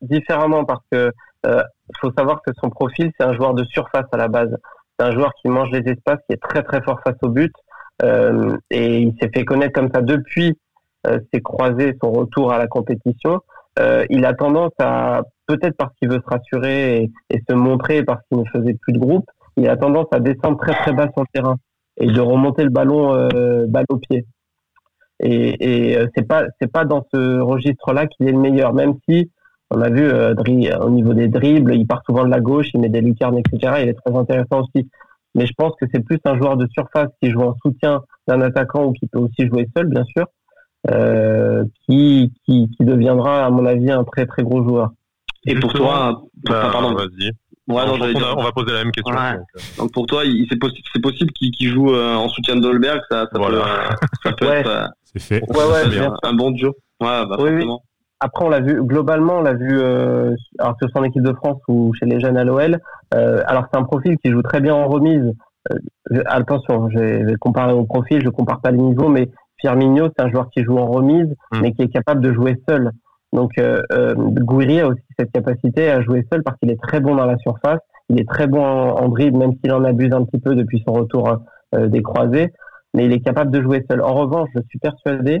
[0.00, 1.12] Différemment, parce que
[1.46, 1.62] euh,
[2.00, 4.54] faut savoir que son profil, c'est un joueur de surface à la base.
[4.98, 7.52] C'est un joueur qui mange les espaces, qui est très très fort face au but.
[8.02, 10.52] Euh, et il s'est fait connaître comme ça depuis
[11.06, 13.40] euh, ses croisés, son retour à la compétition.
[13.78, 18.20] Euh, il a tendance à peut-être parce qu'il veut se rassurer et, se montrer parce
[18.28, 21.22] qu'il ne faisait plus de groupe, il a tendance à descendre très très bas sur
[21.22, 21.56] le terrain
[21.98, 24.26] et de remonter le ballon euh, balle au pied.
[25.20, 28.94] Et, et euh, c'est pas c'est pas dans ce registre-là qu'il est le meilleur, même
[29.08, 29.30] si
[29.70, 30.34] on a vu euh,
[30.80, 33.74] au niveau des dribbles, il part souvent de la gauche, il met des lucarnes, etc.
[33.82, 34.88] Il est très intéressant aussi.
[35.34, 38.40] Mais je pense que c'est plus un joueur de surface qui joue en soutien d'un
[38.40, 40.26] attaquant ou qui peut aussi jouer seul, bien sûr,
[40.90, 44.90] euh, qui, qui, qui deviendra, à mon avis, un très très gros joueur.
[45.46, 46.94] Et pour toi, bah, pardon.
[46.94, 47.30] Vas-y.
[47.68, 47.94] Ouais, non,
[48.36, 49.16] on, va poser la même question.
[49.16, 49.38] Euh.
[49.78, 53.60] Donc, pour toi, c'est possible, qu'il joue euh, en soutien de Dolberg, ça, ça peut,
[54.22, 55.42] ça peut être c'est fait.
[55.48, 56.74] Ouais, ouais, un bon duo.
[57.00, 57.66] Ouais, bah, oui,
[58.20, 61.60] Après, on l'a vu globalement, on l'a vu euh, alors sur son équipe de France
[61.68, 62.78] ou chez les jeunes à l'OL.
[63.14, 65.32] Euh, alors c'est un profil qui joue très bien en remise.
[65.72, 69.28] Euh, attention, je vais comparer au profil, je compare pas les niveaux, mais
[69.60, 71.60] Firmino, c'est un joueur qui joue en remise, hmm.
[71.60, 72.90] mais qui est capable de jouer seul.
[73.32, 77.00] Donc euh, euh, Gouiri a aussi cette capacité à jouer seul parce qu'il est très
[77.00, 80.24] bon dans la surface, il est très bon en, dribble, même s'il en abuse un
[80.24, 81.36] petit peu depuis son retour
[81.74, 82.52] euh, des croisés,
[82.94, 84.00] mais il est capable de jouer seul.
[84.00, 85.40] En revanche, je suis persuadé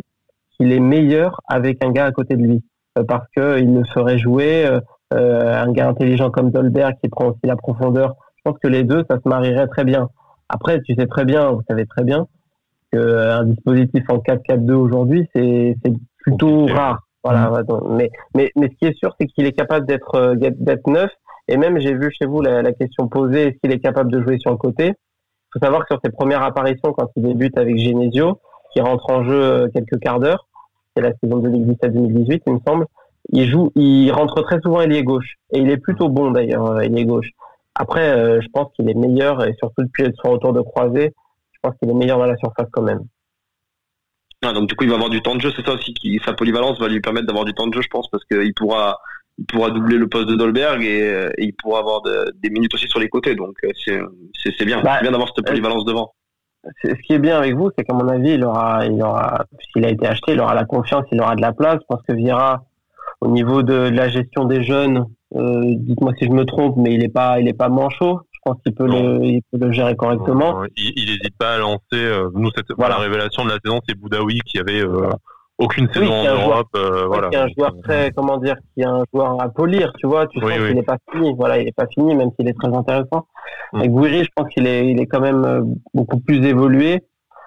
[0.56, 2.64] qu'il est meilleur avec un gars à côté de lui,
[2.98, 4.68] euh, parce que il le ferait jouer
[5.12, 8.16] un gars intelligent comme Dolberg qui prend aussi la profondeur.
[8.36, 10.08] Je pense que les deux, ça se marierait très bien.
[10.48, 12.26] Après, tu sais très bien, vous savez très bien,
[12.96, 15.76] qu'un dispositif en 4-4-2 aujourd'hui, c'est
[16.18, 17.06] plutôt rare.
[17.26, 17.50] Voilà.
[17.50, 17.96] Mm.
[17.96, 21.10] Mais, mais, mais ce qui est sûr, c'est qu'il est capable d'être euh, d'être neuf.
[21.48, 24.20] Et même, j'ai vu chez vous la, la question posée est-ce qu'il est capable de
[24.22, 24.88] jouer sur le côté?
[24.88, 28.40] Il faut savoir que sur ses premières apparitions, quand il débute avec Genesio,
[28.72, 30.46] qui rentre en jeu euh, quelques quarts d'heure,
[30.94, 32.86] c'est la saison 2017-2018, il me semble.
[33.30, 36.80] Il joue, il rentre très souvent ailier gauche et il est plutôt bon d'ailleurs euh,
[36.80, 37.30] ailier gauche.
[37.74, 41.25] Après, je pense qu'il est meilleur et surtout depuis son retour de croisé, je
[41.66, 43.00] pense qu'il est meilleur dans la surface quand même.
[44.42, 45.50] Ah, donc du coup, il va avoir du temps de jeu.
[45.56, 47.88] C'est ça aussi qui sa polyvalence va lui permettre d'avoir du temps de jeu, je
[47.88, 48.98] pense, parce qu'il pourra
[49.38, 53.00] il pourra doubler le poste de Dolberg et, il pourra avoir des minutes aussi sur
[53.00, 53.34] les côtés.
[53.34, 54.00] Donc euh, c'est
[54.56, 56.12] c'est bien, bah, bien d'avoir cette polyvalence devant.
[56.82, 59.84] Ce qui est bien avec vous, c'est qu'à mon avis, il aura, il aura, puisqu'il
[59.84, 61.78] a été acheté, il aura la confiance, il aura de la place.
[61.80, 62.64] Je pense que Vira,
[63.20, 65.04] au niveau de, la gestion des jeunes,
[65.36, 68.62] euh, dites-moi si je me trompe, mais il est pas, il est pas manchot pense
[68.62, 70.62] qu'il peut, le, il peut le gérer correctement.
[70.76, 71.80] Il n'hésite pas à lancer.
[71.94, 72.96] Euh, nous, cette, voilà.
[72.96, 75.10] la révélation de la saison, c'est Boudaoui qui avait euh,
[75.58, 76.68] aucune saison en Europe.
[76.76, 77.28] Euh, voilà.
[77.28, 80.26] Qui est un joueur très, comment dire, qui est un joueur à polir, tu vois.
[80.28, 81.34] Tu sens qu'il n'est pas fini.
[81.36, 83.26] Voilà, il n'est pas fini, même s'il est très intéressant.
[83.72, 83.82] Mm.
[83.82, 87.00] Et Gouiri, je pense qu'il est, il est quand même beaucoup plus évolué.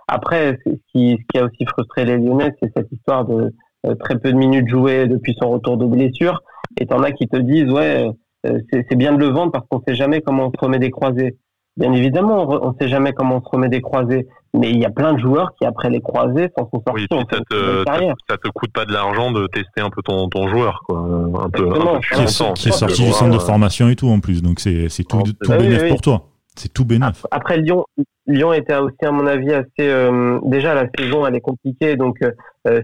[0.08, 3.54] Après, ce qui, ce qui a aussi frustré les Lyonnais, c'est cette histoire de
[4.00, 6.42] très peu de minutes jouées depuis son retour de blessure.
[6.80, 8.12] Et t'en as qui te disent, ouais euh,
[8.44, 11.38] c'est bien de le vendre parce qu'on sait jamais comment on se remet des croisés.
[11.78, 14.86] Bien évidemment, on ne sait jamais comment on se remet des croisés, mais il y
[14.86, 17.08] a plein de joueurs qui après les croisés s'en sont sortis.
[17.10, 17.84] Oui, ça, te,
[18.28, 21.00] ça, te coûte pas de l'argent de tester un peu ton, ton joueur, quoi.
[21.00, 24.20] Un peu, un qui, est, qui est sorti du centre de formation et tout en
[24.20, 26.24] plus, donc c'est tout, tout bénéfice pour toi.
[26.56, 27.26] C'est tout bénéf.
[27.32, 27.86] Après Lyon,
[28.28, 29.68] Lyon était aussi à mon avis assez.
[29.80, 32.32] Euh, déjà la saison elle est compliquée, donc euh,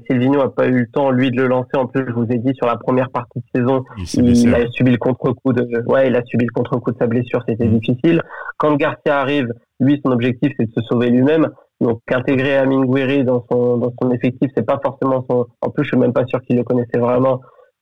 [0.08, 1.76] Silvino a pas eu le temps lui de le lancer.
[1.76, 4.92] En plus, je vous ai dit sur la première partie de saison, il, a subi
[4.92, 5.84] le contre-coup de.
[5.88, 7.80] Ouais, il a subi le contre-coup de sa blessure, c'était mm.
[7.80, 8.22] difficile.
[8.58, 11.50] Quand Garcia arrive, lui son objectif c'est de se sauver lui-même.
[11.82, 15.48] Donc intégrer Amin Gouiri dans son dans son effectif, c'est pas forcément son.
[15.62, 17.42] En plus, je suis même pas sûr qu'il le connaissait vraiment.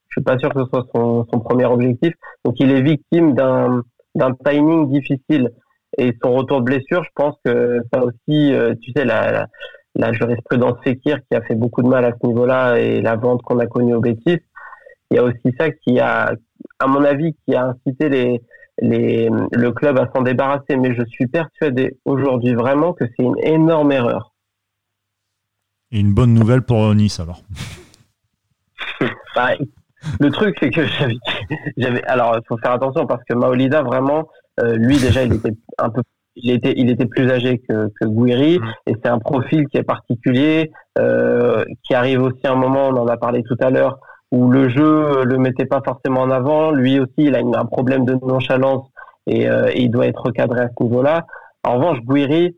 [0.09, 2.13] Je suis pas sûr que ce soit son, son premier objectif.
[2.45, 3.83] Donc il est victime d'un
[4.15, 5.49] d'un timing difficile
[5.97, 9.47] et son retour de blessure, je pense que ça aussi, euh, tu sais, la, la,
[10.13, 13.59] jurisprudence Fekir qui a fait beaucoup de mal à ce niveau-là et la vente qu'on
[13.59, 14.39] a connue au Bétis,
[15.11, 16.33] il y a aussi ça qui a,
[16.79, 18.41] à mon avis, qui a incité les,
[18.81, 20.75] les, le club à s'en débarrasser.
[20.77, 24.33] Mais je suis persuadé aujourd'hui vraiment que c'est une énorme erreur.
[25.91, 27.43] Et une bonne nouvelle pour Nice alors.
[29.35, 29.51] bah,
[30.19, 30.85] le truc, c'est que
[31.77, 34.27] j'avais, alors, il faut faire attention parce que Maolida, vraiment,
[34.59, 36.01] euh, lui déjà il était un peu
[36.35, 38.73] il était il était plus âgé que, que Gouiri mm.
[38.87, 42.97] et c'est un profil qui est particulier euh, qui arrive aussi à un moment on
[42.97, 43.99] en a parlé tout à l'heure
[44.31, 46.71] où le jeu le mettait pas forcément en avant.
[46.71, 48.87] Lui aussi, il a un problème de nonchalance
[49.27, 51.27] et, et il doit être recadré à ce niveau-là.
[51.63, 52.57] En revanche, Bouiri,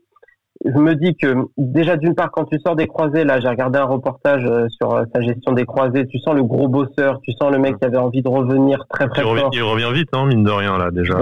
[0.66, 3.78] je me dis que déjà d'une part quand tu sors des croisés là j'ai regardé
[3.78, 6.06] un reportage euh, sur euh, sa gestion des croisés.
[6.06, 9.08] Tu sens le gros bosseur tu sens le mec qui avait envie de revenir très
[9.08, 9.50] très il fort.
[9.52, 11.16] il revient vite hein, mine de rien là déjà.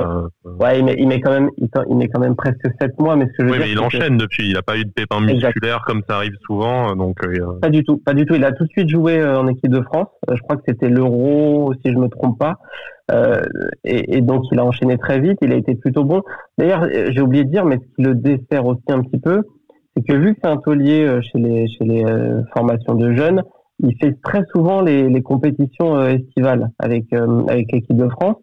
[0.44, 0.78] Ouais.
[0.78, 3.42] Il met, il met quand même il, met quand même presque 7 mois mais ce
[3.42, 4.48] que je oui, mais il enchaîne depuis.
[4.48, 7.84] Il a pas eu de pépin musculaire comme ça arrive souvent donc euh, pas du
[7.84, 8.34] tout pas du tout.
[8.34, 10.08] Il a tout de suite joué en équipe de France.
[10.32, 12.54] Je crois que c'était l'Euro si je me trompe pas.
[12.54, 16.22] euh, et, et, donc il a enchaîné très vite, il a été plutôt bon.
[16.58, 19.42] D'ailleurs, j'ai oublié de dire, mais ce qui le dessert aussi un petit peu,
[19.96, 23.12] c'est que vu que c'est un taulier euh, chez les, chez les euh, formations de
[23.14, 23.42] jeunes,
[23.80, 28.36] il fait très souvent les, les compétitions estivales avec, avec l'équipe de France.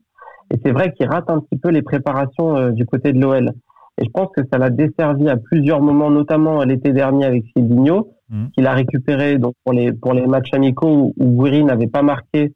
[0.54, 3.52] Et c'est vrai qu'il rate un petit peu les préparations du côté de l'OL.
[3.98, 8.10] Et je pense que ça l'a desservi à plusieurs moments, notamment l'été dernier avec Silvino,
[8.30, 8.46] mmh.
[8.54, 12.44] qu'il a récupéré donc pour les pour les matchs amicaux où, où n'avait pas marqué
[12.44, 12.50] euh,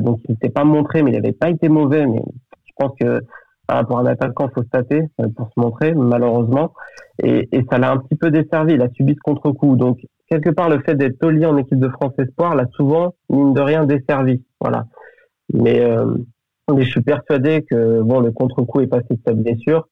[0.00, 2.06] donc il s'était pas montré, mais il n'avait pas été mauvais.
[2.06, 2.22] Mais
[2.64, 3.20] je pense que
[3.86, 6.72] pour un attaquant, faut se tâter euh, pour se montrer, malheureusement.
[7.22, 8.74] Et, et ça l'a un petit peu desservi.
[8.74, 9.76] Il a subi ce contre-coup.
[9.76, 13.54] Donc quelque part, le fait d'être taulier en équipe de France Espoir l'a souvent, mine
[13.54, 14.42] de rien, desservi.
[14.60, 14.86] Voilà.
[15.52, 16.14] Mais, euh,
[16.72, 19.88] mais je suis persuadé que bon, le contre-coup est passé de sa blessure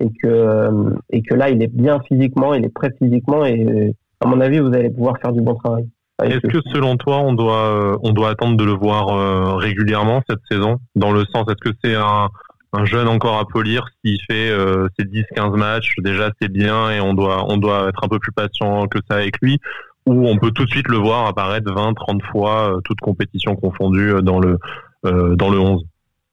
[0.00, 3.94] et que euh, et que là, il est bien physiquement, il est prêt physiquement et
[4.20, 5.88] à mon avis, vous allez pouvoir faire du bon travail.
[6.22, 10.22] Est-ce que selon toi, on doit, euh, on doit attendre de le voir euh, régulièrement
[10.28, 10.78] cette saison?
[10.94, 12.28] Dans le sens, est-ce que c'est un,
[12.72, 17.00] un jeune encore à polir S'il fait euh, ses 10-15 matchs, déjà c'est bien et
[17.00, 19.58] on doit, on doit être un peu plus patient que ça avec lui?
[20.06, 24.40] Ou on peut tout de suite le voir apparaître 20-30 fois, toutes compétitions confondues dans
[24.40, 24.58] le,
[25.04, 25.84] dans le 11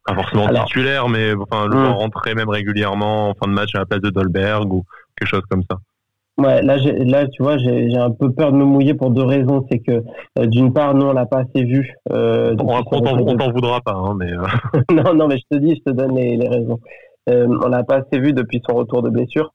[0.05, 1.79] Pas forcément titulaire, mais enfin, le hmm.
[1.79, 5.29] voir rentrer même régulièrement en fin de match à la place de Dolberg ou quelque
[5.29, 5.77] chose comme ça
[6.39, 9.65] Ouais, là, là, tu vois, j'ai un peu peur de me mouiller pour deux raisons.
[9.69, 10.03] C'est que,
[10.39, 11.93] euh, d'une part, nous, on l'a pas assez vu.
[12.13, 14.31] Euh, on t'en voudra pas, hein, mais.
[14.31, 14.45] Euh.
[14.93, 16.79] non, non, mais je te dis, je te donne les, les raisons.
[17.29, 19.53] Euh, on l'a pas assez vu depuis son retour de blessure.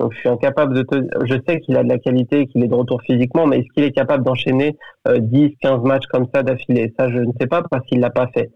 [0.00, 0.96] Donc, je suis incapable de te.
[1.26, 3.84] Je sais qu'il a de la qualité, qu'il est de retour physiquement, mais est-ce qu'il
[3.84, 4.74] est capable d'enchaîner
[5.06, 6.94] 10, 15 matchs comme ça d'affilée?
[6.98, 8.50] Ça, je ne sais pas parce qu'il l'a pas fait.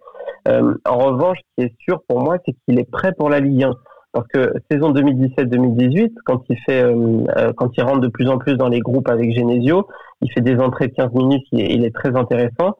[0.48, 3.64] en revanche, ce qui est sûr pour moi, c'est qu'il est prêt pour la Ligue
[3.64, 3.70] 1
[4.16, 8.38] parce que saison 2017-2018, quand il fait, euh, euh, quand il rentre de plus en
[8.38, 9.86] plus dans les groupes avec Genesio,
[10.22, 12.78] il fait des entrées de 15 minutes, il est, très intéressant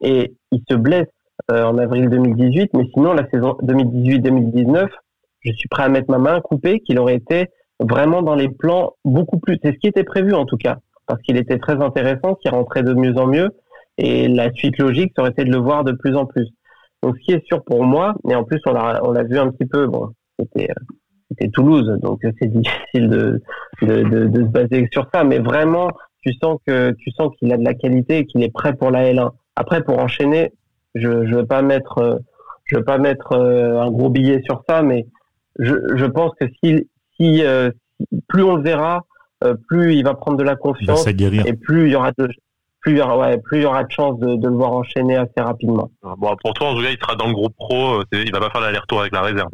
[0.00, 1.08] et il se blesse
[1.50, 4.86] euh, en avril 2018, mais sinon la saison 2018-2019,
[5.40, 7.48] je suis prêt à mettre ma main coupée qu'il aurait été
[7.80, 9.58] vraiment dans les plans beaucoup plus.
[9.62, 12.82] C'est ce qui était prévu en tout cas, parce qu'il était très intéressant, qu'il rentrait
[12.82, 13.50] de mieux en mieux
[13.98, 16.48] et la suite logique ça aurait été de le voir de plus en plus.
[17.02, 19.38] Donc ce qui est sûr pour moi, et en plus on l'a on l'a vu
[19.38, 20.08] un petit peu, bon
[20.38, 20.94] c'était euh,
[21.30, 23.42] c'était Toulouse, donc c'est difficile de,
[23.82, 25.24] de, de, de, se baser sur ça.
[25.24, 25.90] Mais vraiment,
[26.22, 28.90] tu sens que tu sens qu'il a de la qualité et qu'il est prêt pour
[28.90, 29.30] la L1.
[29.56, 30.52] Après, pour enchaîner,
[30.94, 32.16] je je veux pas mettre euh,
[32.64, 35.06] je veux pas mettre euh, un gros billet sur ça, mais
[35.58, 37.42] je, je pense que si, si
[38.28, 39.04] plus on le verra,
[39.66, 42.28] plus il va prendre de la confiance et plus il y aura de
[42.80, 44.72] plus il y aura, ouais, plus il y aura de chances de, de, le voir
[44.72, 45.90] enchaîner assez rapidement.
[46.02, 48.02] Bon, pour toi, en tout cas, il sera dans le groupe pro.
[48.12, 49.50] Il va pas faire l'aller-retour avec la réserve.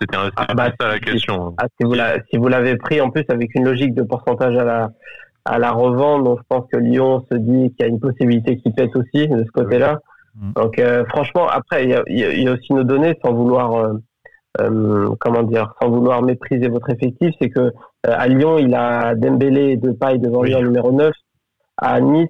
[0.00, 1.54] C'était ah, bah, ça la question.
[1.58, 4.90] Ah, si vous l'avez pris en plus avec une logique de pourcentage à la
[5.44, 8.58] à la revente, donc je pense que Lyon se dit qu'il y a une possibilité
[8.58, 9.98] qui pète aussi de ce côté-là.
[10.54, 13.94] Donc euh, franchement, après il y a, y a, aussi nos données sans vouloir euh,
[14.60, 17.72] euh, comment dire, sans vouloir mépriser votre effectif, c'est que
[18.04, 21.12] à Lyon il a Dembélé de paille devant lui en numéro 9.
[21.78, 22.28] À Nice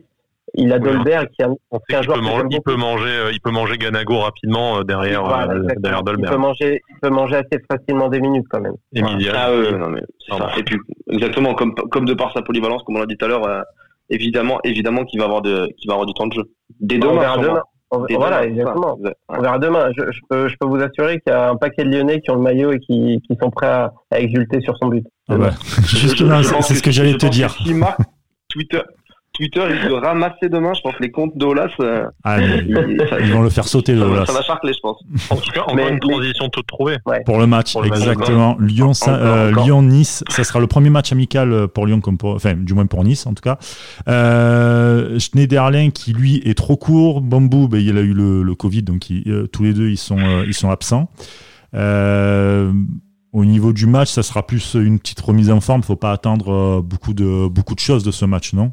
[0.55, 3.51] il a Dolberg qui a, on sait peut, manger, il peut manger, euh, il peut
[3.51, 6.31] manger Ganago rapidement euh, derrière, euh, derrière Dolberg.
[6.31, 8.75] Il peut manger, il peut manger assez facilement des minutes quand même.
[8.95, 9.33] Emilia.
[9.35, 10.03] Ah, euh, non, mais
[10.57, 10.79] Et puis
[11.11, 13.65] exactement comme comme de par sa polyvalence, comme on l'a dit tout à l'heure,
[14.11, 16.45] évidemment, évidemment qu'il va avoir de, qu'il va avoir du temps de jeu.
[16.81, 17.13] Dès demain.
[17.13, 17.63] On verra demain.
[17.91, 18.99] voilà, exactement.
[19.29, 19.89] On verra demain.
[19.97, 22.31] Je, je, peux, je peux vous assurer qu'il y a un paquet de Lyonnais qui
[22.31, 25.07] ont le maillot et qui, qui sont prêts à, à exulter sur son but.
[25.29, 25.51] Ah bah,
[25.87, 27.55] justement, c'est ce que j'allais te dire.
[28.51, 28.81] Twitter,
[29.39, 31.69] Twitter risque de ramasser demain, je pense, les comptes d'Olas.
[31.79, 32.41] Euh, ah,
[33.21, 35.01] ils, vont le faire sauter, ça, ça va charcler, je pense.
[35.31, 36.97] En tout cas, encore une transition toute trouvée.
[37.25, 38.57] Pour le match, exactement.
[38.59, 42.55] Lyon, euh, Lyon, Nice, ça sera le premier match amical pour Lyon, comme pour, enfin,
[42.55, 43.59] du moins pour Nice, en tout cas.
[44.09, 47.21] Euh, Schneiderlin, qui lui est trop court.
[47.21, 50.19] Bambou, ben, il a eu le, le Covid, donc euh, tous les deux, ils sont,
[50.49, 51.11] ils sont absents.
[51.75, 55.85] au niveau du match, ça sera plus une petite remise en forme.
[55.85, 58.73] Faut pas attendre beaucoup de beaucoup de choses de ce match, non?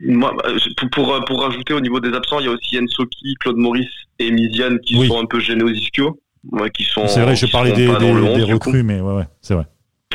[0.00, 3.34] Moi, bah, pour, pour, pour, rajouter au niveau des absents, il y a aussi Ensoki,
[3.40, 6.20] Claude Maurice et Miziane qui sont un peu gênés aux ischios.
[6.52, 7.06] Ouais, qui sont.
[7.08, 9.66] C'est vrai, je parlais des, des, des recrues, mais ouais, ouais c'est vrai.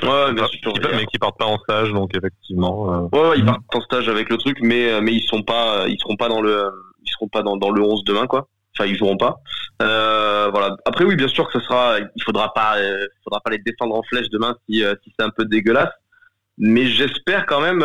[0.02, 0.74] Ouais, bien sûr.
[0.96, 2.94] mais qui partent pas en stage, donc effectivement.
[2.94, 3.08] Euh...
[3.12, 6.00] Ouais, ouais, ils partent en stage avec le truc, mais mais ils sont pas, ils
[6.00, 6.70] seront pas dans le
[7.06, 8.48] ils seront pas dans, dans le 11 demain, quoi.
[8.76, 9.40] Enfin, ils joueront pas.
[9.82, 10.76] Euh, voilà.
[10.86, 13.96] Après, oui, bien sûr que ce sera, il faudra pas, euh, faudra pas les défendre
[13.96, 15.94] en flèche demain si, euh, si c'est un peu dégueulasse.
[16.58, 17.84] Mais j'espère quand même,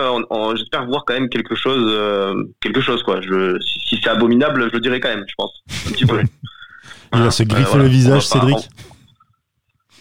[0.57, 3.21] j'espère voir quand même quelque chose, quelque chose quoi.
[3.23, 5.53] Je, si, si c'est abominable, je le dirai quand même, je pense,
[5.87, 6.21] un petit peu.
[7.15, 8.69] Il va se griffer le visage, Cédric.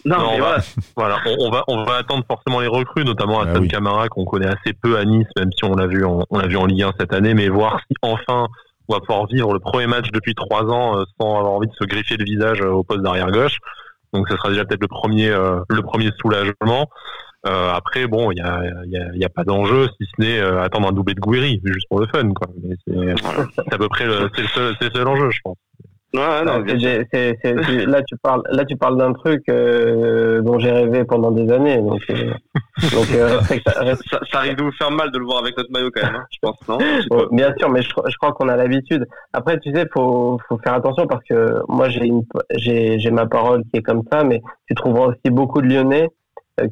[0.08, 0.58] Non, mais voilà.
[0.96, 1.18] voilà.
[1.40, 4.74] On, va on va attendre forcément les recrues, notamment à ah, Camara qu'on connaît assez
[4.74, 7.14] peu à Nice, même si on l'a vu on l'a vu en Ligue 1 cette
[7.14, 8.48] année, mais voir si enfin
[8.88, 11.74] on va pouvoir vivre le premier match depuis trois ans euh, sans avoir envie de
[11.74, 13.58] se griffer le visage euh, au poste d'arrière gauche.
[14.14, 16.90] Donc, ce sera déjà peut-être le premier, euh, le premier soulagement.
[17.46, 20.40] Euh, après, bon, il y a, y, a, y a, pas d'enjeu si ce n'est
[20.40, 22.48] attendre un doublé de Gouiri, juste pour le fun, quoi.
[22.64, 25.58] Mais c'est à peu près le, c'est le seul, c'est le seul enjeu, je pense.
[26.14, 31.32] Ouais, non, là tu parles, là tu parles d'un truc euh, dont j'ai rêvé pendant
[31.32, 31.82] des années.
[31.82, 32.32] Donc, euh,
[32.94, 35.92] donc euh, ça, ça, risque de vous faire mal de le voir avec notre maillot
[35.94, 36.78] quand même, hein, je pense, non
[37.32, 39.06] Bien sûr, mais je, je crois qu'on a l'habitude.
[39.34, 42.24] Après, tu sais, faut, faut faire attention parce que moi j'ai une,
[42.56, 46.08] j'ai, j'ai ma parole qui est comme ça, mais tu trouveras aussi beaucoup de Lyonnais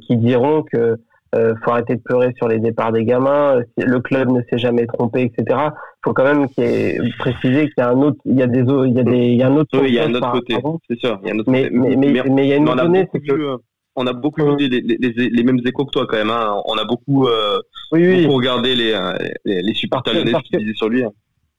[0.08, 0.98] qui diront que
[1.34, 3.62] euh, faut arrêter de pleurer sur les départs des gamins.
[3.78, 5.60] Le club ne s'est jamais trompé, etc.
[6.04, 8.94] Faut quand même qu'il préciser qu'il y a un autre, il y a des, il
[8.94, 9.80] y a des, il y a un autre.
[9.80, 10.56] Oui, il y a un autre côté,
[10.90, 11.20] c'est sûr.
[11.24, 11.76] Il y a un autre mais, côté.
[11.76, 13.58] Mais, mais, mais, il y a une donnée, c'est que euh,
[13.96, 16.30] on a beaucoup vu les, les, les, les, mêmes échos que toi quand même.
[16.30, 16.62] Hein.
[16.66, 17.60] On a beaucoup, euh,
[17.92, 18.24] oui, oui.
[18.24, 19.14] beaucoup regardé les, euh,
[19.46, 21.04] les, supporters lyonnais qui disaient sur lui.
[21.04, 21.12] Hein.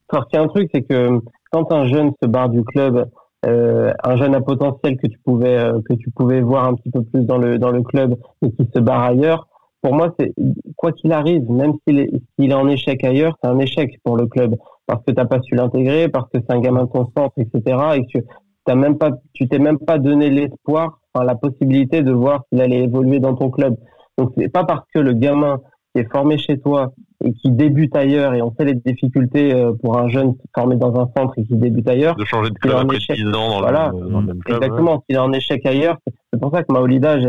[0.07, 1.19] Parce qu'il y a un truc, c'est que
[1.51, 3.09] quand un jeune se barre du club,
[3.45, 5.57] euh, un jeune à potentiel que tu pouvais
[5.87, 8.69] que tu pouvais voir un petit peu plus dans le dans le club et qui
[8.73, 9.47] se barre ailleurs,
[9.87, 10.33] pour moi, c'est
[10.75, 14.27] quoi qu'il arrive, même s'il est, est, en échec ailleurs, c'est un échec pour le
[14.27, 17.31] club parce que t'as pas su l'intégrer, parce que c'est un gamin de ton centre,
[17.37, 17.77] etc.
[17.95, 18.25] Et que
[18.65, 22.61] t'as même pas, tu t'es même pas donné l'espoir, enfin la possibilité de voir s'il
[22.61, 23.77] allait évoluer dans ton club.
[24.17, 25.61] Donc c'est pas parce que le gamin
[25.95, 26.91] qui est formé chez toi
[27.23, 30.99] et qui débute ailleurs, et on sait les difficultés euh, pour un jeune formé dans
[30.99, 32.17] un centre et qui débute ailleurs.
[32.17, 34.61] De changer de club après 10 ans dans, voilà, le, dans le club.
[34.61, 35.97] Exactement, s'il est en échec ailleurs,
[36.33, 37.19] c'est pour ça que Maolida,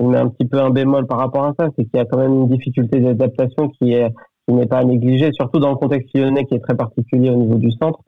[0.00, 2.06] on met un petit peu un bémol par rapport à ça, c'est qu'il y a
[2.06, 4.08] quand même une difficulté d'adaptation qui est
[4.48, 7.36] qui n'est pas à négliger, surtout dans le contexte lyonnais qui est très particulier au
[7.36, 8.00] niveau du centre.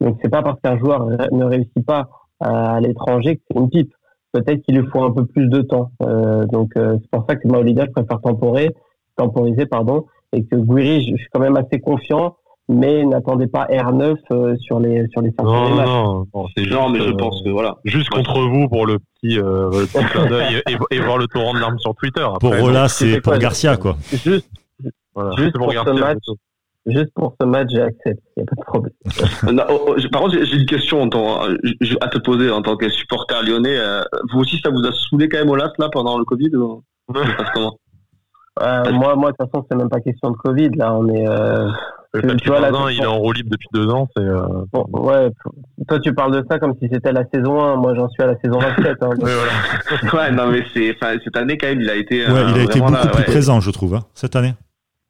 [0.00, 2.08] Donc c'est pas parce qu'un joueur ne réussit pas
[2.40, 3.92] à, l'étranger que c'est une pipe.
[4.32, 5.92] Peut-être qu'il lui faut un peu plus de temps.
[6.02, 8.70] Euh, donc euh, c'est pour ça que Maolida je préfère temporer,
[9.16, 12.36] temporiser pardon, et que Guiri je, suis quand même assez confiant
[12.68, 15.86] mais n'attendez pas R9 euh, sur les sur les cinq non, matchs.
[15.86, 17.76] Non, non, c'est genre, mais je euh, pense que voilà.
[17.84, 21.26] Juste contre vous pour le petit, euh, le petit clin d'œil et, et, voir le
[21.26, 22.22] torrent de l'arme sur Twitter.
[22.22, 23.96] Après, pour Rola, c'est pour Garcia, quoi.
[24.10, 24.48] Juste,
[25.14, 25.36] voilà.
[25.36, 26.24] juste pour, pour Garcia, ce match.
[26.86, 28.22] Juste pour ce match, j'accepte.
[28.36, 28.92] Il n'y a pas de problème.
[29.52, 32.76] non, oh, oh, par contre, j'ai une question en tant, à te poser en tant
[32.76, 33.78] que supporter lyonnais.
[34.32, 36.82] vous aussi, ça vous a saoulé quand même au LAS là pendant le Covid ou...
[37.54, 37.78] comment?
[38.62, 40.70] Euh, moi, moi, de toute façon, c'est même pas question de Covid.
[40.76, 41.26] Là, on est.
[42.14, 44.08] Euh, tu vois, là, il est en roue libre depuis deux ans.
[44.16, 44.22] C'est.
[44.22, 44.46] Euh...
[44.72, 45.30] Bon, ouais.
[45.88, 47.76] Toi, tu parles de ça comme si c'était la saison 1.
[47.76, 48.96] Moi, j'en suis à la saison 27.
[49.02, 49.10] Hein,
[50.16, 52.26] ouais, non, mais c'est, cette année quand même, il a été.
[52.26, 53.24] Ouais, il a euh, été beaucoup là, plus ouais.
[53.24, 54.54] présent, je trouve, hein, cette année.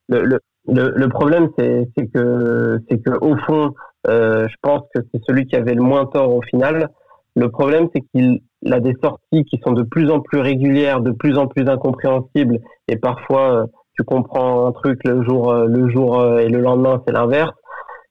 [0.09, 3.75] Le, le, le, le problème, c'est, c'est que, c'est que au fond,
[4.09, 6.91] euh, je pense que c'est celui qui avait le moins tort au final.
[7.37, 8.41] Le problème, c'est qu'il
[8.71, 12.61] a des sorties qui sont de plus en plus régulières, de plus en plus incompréhensibles,
[12.89, 16.61] et parfois euh, tu comprends un truc le jour, euh, le jour euh, et le
[16.61, 17.53] lendemain c'est l'inverse.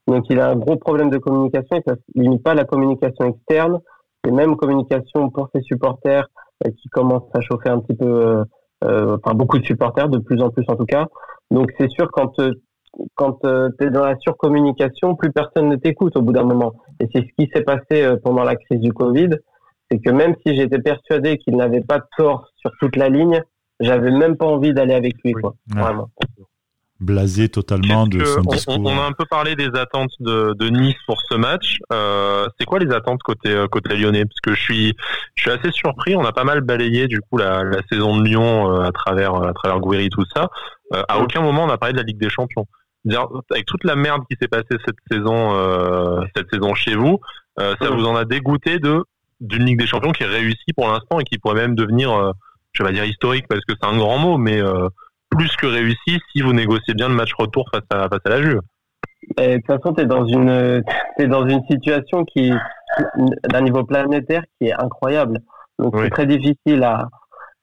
[0.08, 3.80] Donc il a un gros problème de communication, il ne limite pas la communication externe,
[4.28, 6.28] et même communication pour ses supporters
[6.82, 8.44] qui commencent à chauffer un petit peu,
[8.82, 11.08] enfin beaucoup de supporters, de plus en plus en tout cas.
[11.52, 12.34] Donc c'est sûr quand
[13.16, 16.74] quand tu es dans la surcommunication, plus personne ne t'écoute au bout d'un moment.
[17.00, 19.30] Et c'est ce qui s'est passé pendant la crise du Covid
[19.94, 23.42] c'est que même si j'étais persuadé qu'il n'avait pas de tort sur toute la ligne,
[23.84, 25.56] j'avais même pas envie d'aller avec lui, quoi.
[25.68, 26.10] Vraiment.
[27.00, 28.80] Blasé totalement de son discours.
[28.80, 31.80] On, a un peu parlé des attentes de, de Nice pour ce match.
[31.92, 34.24] Euh, c'est quoi les attentes côté euh, côté lyonnais?
[34.24, 34.94] Parce que je suis
[35.36, 36.16] je suis assez surpris.
[36.16, 39.36] On a pas mal balayé du coup la, la saison de Lyon euh, à travers
[39.36, 40.50] à travers Gouiri tout ça.
[40.94, 42.68] Euh, à aucun moment on a parlé de la Ligue des Champions.
[43.52, 47.20] Avec toute la merde qui s'est passée cette saison euh, cette saison chez vous,
[47.58, 49.04] ça vous en a dégoûté de
[49.44, 52.32] d'une Ligue des Champions qui est réussie pour l'instant et qui pourrait même devenir, euh,
[52.74, 54.90] je vais dire historique parce que c'est un grand mot, mais euh,
[55.30, 58.42] plus que réussi si vous négociez bien le match retour face à, face à la
[58.42, 58.62] Juve.
[59.38, 60.84] de toute façon, tu es dans une
[61.18, 62.52] es dans une situation qui
[63.50, 65.40] d'un niveau planétaire qui est incroyable.
[65.80, 67.08] Donc c'est très difficile à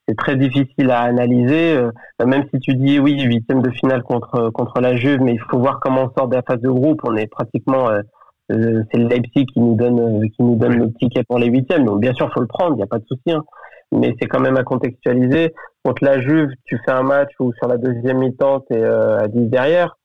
[0.09, 1.77] c'est très difficile à analyser.
[1.77, 1.93] Euh,
[2.27, 5.59] même si tu dis oui, huitième de finale contre contre la Juve, mais il faut
[5.59, 7.01] voir comment on sort de la phase de groupe.
[7.05, 10.93] On est pratiquement euh, c'est le Leipzig qui nous donne euh, qui nous donne le
[10.95, 11.85] ticket pour les huitièmes.
[11.85, 13.31] Donc bien sûr, faut le prendre, il n'y a pas de souci.
[13.31, 13.45] Hein.
[13.93, 15.53] Mais c'est quand même à contextualiser.
[15.85, 19.19] Contre la Juve, tu fais un match où sur la deuxième mi-temps, tu es euh,
[19.19, 19.97] à 10 derrière.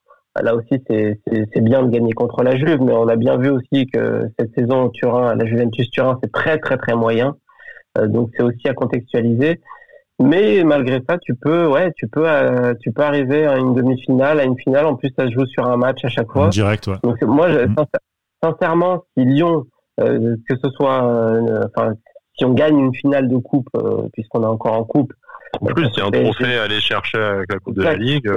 [0.41, 3.85] là aussi c'est bien de gagner contre la Juve, mais on a bien vu aussi
[3.87, 7.35] que cette saison Turin, la Juventus Turin, c'est très très très moyen.
[7.97, 9.61] Euh, donc c'est aussi à contextualiser.
[10.21, 14.39] Mais malgré ça, tu peux, ouais, tu peux, euh, tu peux arriver à une demi-finale,
[14.39, 14.85] à une finale.
[14.85, 16.47] En plus, ça se joue sur un match à chaque fois.
[16.47, 16.95] direct, ouais.
[17.03, 17.75] Donc moi, mm.
[18.41, 19.65] sincèrement, si Lyon,
[19.99, 21.03] euh, que ce soit,
[21.65, 21.93] enfin,
[22.37, 23.69] si on gagne une finale de coupe,
[24.13, 25.13] puisqu'on est encore en coupe,
[25.61, 27.95] en plus, il y a un trophée à aller chercher avec la Coupe de la
[27.95, 28.29] Ligue.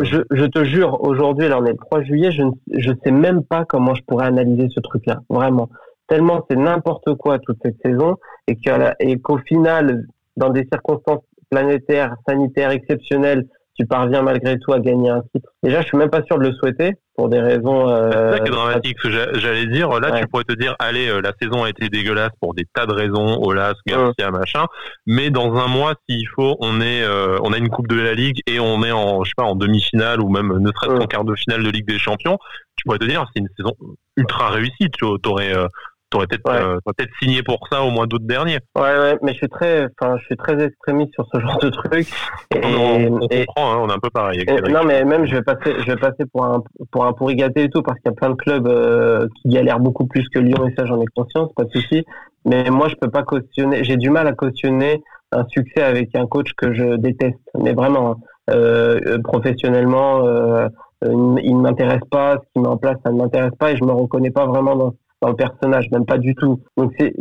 [0.00, 3.44] je, je, te jure, aujourd'hui, là, on est le 3 juillet, je ne sais même
[3.44, 5.20] pas comment je pourrais analyser ce truc-là.
[5.28, 5.68] Vraiment
[6.12, 12.70] tellement c'est n'importe quoi toute cette saison et qu'au final, dans des circonstances planétaires, sanitaires
[12.70, 13.46] exceptionnelles,
[13.78, 15.48] tu parviens malgré tout à gagner un titre.
[15.62, 17.88] Déjà, je suis même pas sûr de le souhaiter pour des raisons.
[17.88, 18.96] Euh, c'est ça qui est dramatique.
[19.04, 22.54] J'allais dire, là, tu pourrais te dire, allez, euh, la saison a été dégueulasse pour
[22.54, 24.66] des tas de raisons, Olas, Garcia, machin.
[25.06, 28.14] Mais dans un mois, s'il faut, on est, euh, on a une coupe de la
[28.14, 31.06] Ligue et on est en, je sais pas, en demi-finale ou même ne serait-ce qu'en
[31.06, 32.38] quart de finale de Ligue des Champions.
[32.76, 33.74] Tu pourrais te dire, c'est une saison
[34.16, 34.90] ultra réussie.
[34.92, 35.54] Tu aurais,
[36.12, 38.58] T'aurais peut-être euh, peut signé pour ça au mois d'août dernier.
[38.76, 41.70] Ouais, ouais, mais je suis très, enfin, je suis très extrémiste sur ce genre de
[41.70, 42.06] truc.
[42.54, 44.44] Et, on, comprend, hein, on est un peu pareil.
[44.70, 47.64] non, mais même je vais passer, je vais passer pour un pour un pourri gâté
[47.64, 50.38] et tout parce qu'il y a plein de clubs euh, qui galèrent beaucoup plus que
[50.38, 52.04] Lyon et ça j'en ai conscience, pas de souci.
[52.44, 55.02] Mais moi je peux pas cautionner, j'ai du mal à cautionner
[55.32, 57.40] un succès avec un coach que je déteste.
[57.58, 58.16] Mais vraiment,
[58.50, 60.68] euh, professionnellement, euh,
[61.04, 63.84] il ne m'intéresse pas, ce qu'il met en place, ça ne m'intéresse pas et je
[63.84, 64.92] me reconnais pas vraiment dans
[65.22, 66.60] dans le personnage, même pas du tout.
[66.76, 67.14] Donc c'est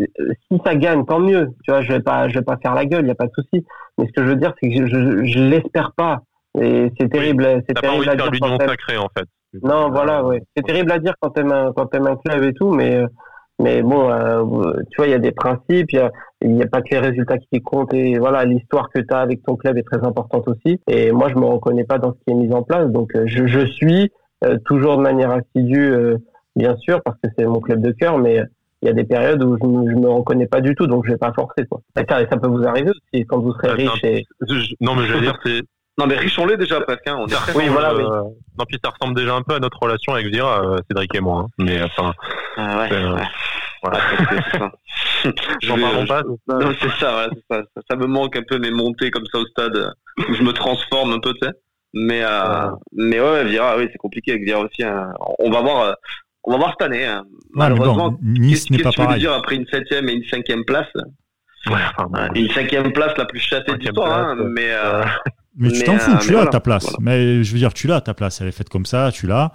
[0.51, 1.49] si ça gagne, tant mieux.
[1.63, 3.27] Tu vois, je vais pas, je vais pas faire la gueule, il y a pas
[3.27, 3.65] de souci.
[3.97, 6.21] Mais ce que je veux dire, c'est que je, je, l'espère pas.
[6.59, 8.29] Et c'est terrible, c'est terrible à dire.
[8.41, 9.25] Quand sacré, en fait.
[9.63, 10.41] Non, voilà, ouais.
[10.55, 13.05] C'est terrible à dire quand t'aimes un, quand t'aimes un club et tout, mais
[13.61, 14.41] mais bon, euh,
[14.89, 16.05] tu vois, il y a des principes, il y a,
[16.63, 19.55] a pas que les résultats qui comptent et voilà, l'histoire que tu as avec ton
[19.55, 20.79] club est très importante aussi.
[20.87, 23.25] Et moi, je me reconnais pas dans ce qui est mis en place, donc euh,
[23.27, 24.11] je, je suis
[24.43, 25.93] euh, toujours de manière assidue
[26.55, 28.43] bien sûr, parce que c'est mon club de cœur, mais
[28.81, 31.11] il y a des périodes où je, ne me reconnais pas du tout, donc je
[31.11, 31.65] vais pas forcer.
[31.69, 31.81] Quoi.
[31.99, 34.03] Et ça, peut vous arriver aussi quand vous serez riche.
[34.03, 34.25] Et...
[34.79, 35.61] Non, mais je veux dire, c'est.
[35.97, 37.05] Non, mais riche on l'est déjà presque.
[37.05, 37.17] Hein.
[37.19, 37.93] On est oui, voilà.
[37.93, 38.01] Oui.
[38.01, 38.23] Euh,
[38.57, 41.19] non, puis ça ressemble déjà un peu à notre relation avec Vira, euh, Cédric et
[41.19, 41.41] moi.
[41.41, 41.47] Hein.
[41.59, 42.13] Mais enfin.
[42.55, 42.93] Ah ouais.
[42.93, 43.27] Euh, ouais.
[43.83, 43.99] Voilà,
[44.29, 44.71] c'est ça.
[45.61, 46.23] J'en parle pas.
[46.23, 49.93] Non, c'est ça, ça, ça, me manque un peu mes montées comme ça au stade
[50.17, 51.53] où je me transforme un peu, tu sais.
[51.93, 54.83] Mais, euh, mais ouais, Vira, oui, c'est compliqué avec Vira aussi.
[54.83, 55.13] Hein.
[55.39, 55.95] On va voir
[56.43, 57.05] on va voir cette année.
[57.05, 57.23] Hein.
[57.53, 59.19] Malheureusement, Nice n'est pas pareil.
[59.19, 60.87] dire après une septième et une cinquième place?
[61.67, 61.77] Ouais,
[62.35, 64.71] Une cinquième place la plus chassée d'histoire, hein, mais.
[64.71, 65.03] Euh,
[65.57, 66.95] mais tu t'en fous, euh, tu l'as à ta place.
[66.99, 68.41] Mais je veux dire, tu l'as à ta place.
[68.41, 69.51] Elle est faite comme ça, tu l'as.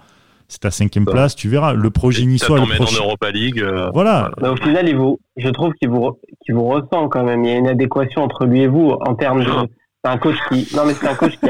[0.47, 1.73] C'est ta cinquième place, tu verras.
[1.73, 3.01] Le projet niçois, le prochain.
[3.01, 3.59] en Europa League.
[3.59, 4.31] Euh, voilà.
[4.41, 7.43] Mais au final, il vous, je trouve qu'il vous, qu'il vous ressent quand même.
[7.43, 9.51] Il y a une adéquation entre lui et vous en termes de,
[10.07, 11.47] c'est un coach qui, non mais c'est un coach qui,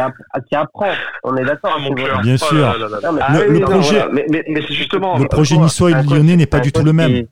[0.50, 0.92] qui apprend.
[1.24, 1.78] On est d'accord.
[1.78, 2.56] Ah, Bien sûr.
[2.56, 5.18] le, projet, mais, mais, mais c'est justement.
[5.18, 7.28] Le projet niçois et lyonnais n'est pas du tout le même.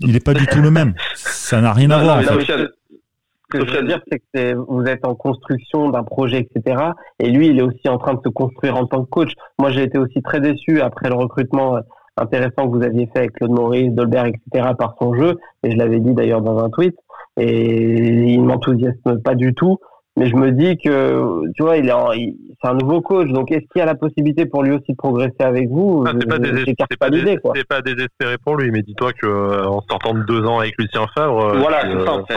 [0.00, 0.94] Il n'est pas du tout le même.
[1.14, 2.22] Ça n'a rien à voir.
[2.22, 6.80] Ce que je veux dire, c'est que vous êtes en construction d'un projet, etc.
[7.18, 9.32] Et lui, il est aussi en train de se construire en tant que coach.
[9.58, 11.80] Moi, j'ai été aussi très déçu après le recrutement euh,
[12.16, 14.68] intéressant que vous aviez fait avec Claude Maurice, Dolberg, etc.
[14.78, 15.36] par son jeu.
[15.64, 16.94] Et je l'avais dit d'ailleurs dans un tweet.
[17.40, 19.80] Et il m'enthousiasme pas du tout
[20.20, 23.64] mais je me dis que tu vois il est c'est un nouveau coach donc est-ce
[23.72, 26.38] qu'il y a la possibilité pour lui aussi de progresser avec vous ah, c'est pas,
[26.38, 30.74] désespéré, pas, désespéré pour lui mais dis-toi que euh, en sortant de deux ans avec
[30.78, 31.84] Lucien Favre voilà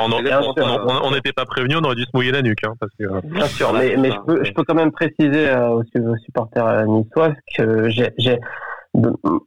[0.01, 3.19] on n'était pas prévenu on aurait dû se mouiller la nuque hein, parce que euh,
[3.25, 6.85] bien sûr mais, mais je peux je peux quand même préciser euh, aux, aux supporters
[6.87, 8.39] niçois que j'ai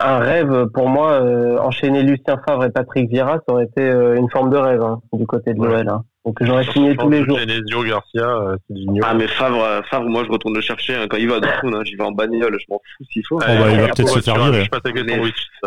[0.01, 1.20] un rêve pour moi
[1.61, 5.26] enchaîner Lucien Favre et Patrick Vieira ça aurait été une forme de rêve hein, du
[5.26, 6.03] côté de l'OL hein.
[6.26, 7.38] Donc j'aurais signé tous les jours.
[7.84, 8.57] Garcia, euh,
[9.03, 11.07] ah mais Favre, euh, Favre, moi je retourne le chercher hein.
[11.09, 13.38] quand il va dans hein, j'y vais en bagnole, je m'en fous s'il faut.
[13.40, 14.68] Ah, bah, il va peut-être se faire virer.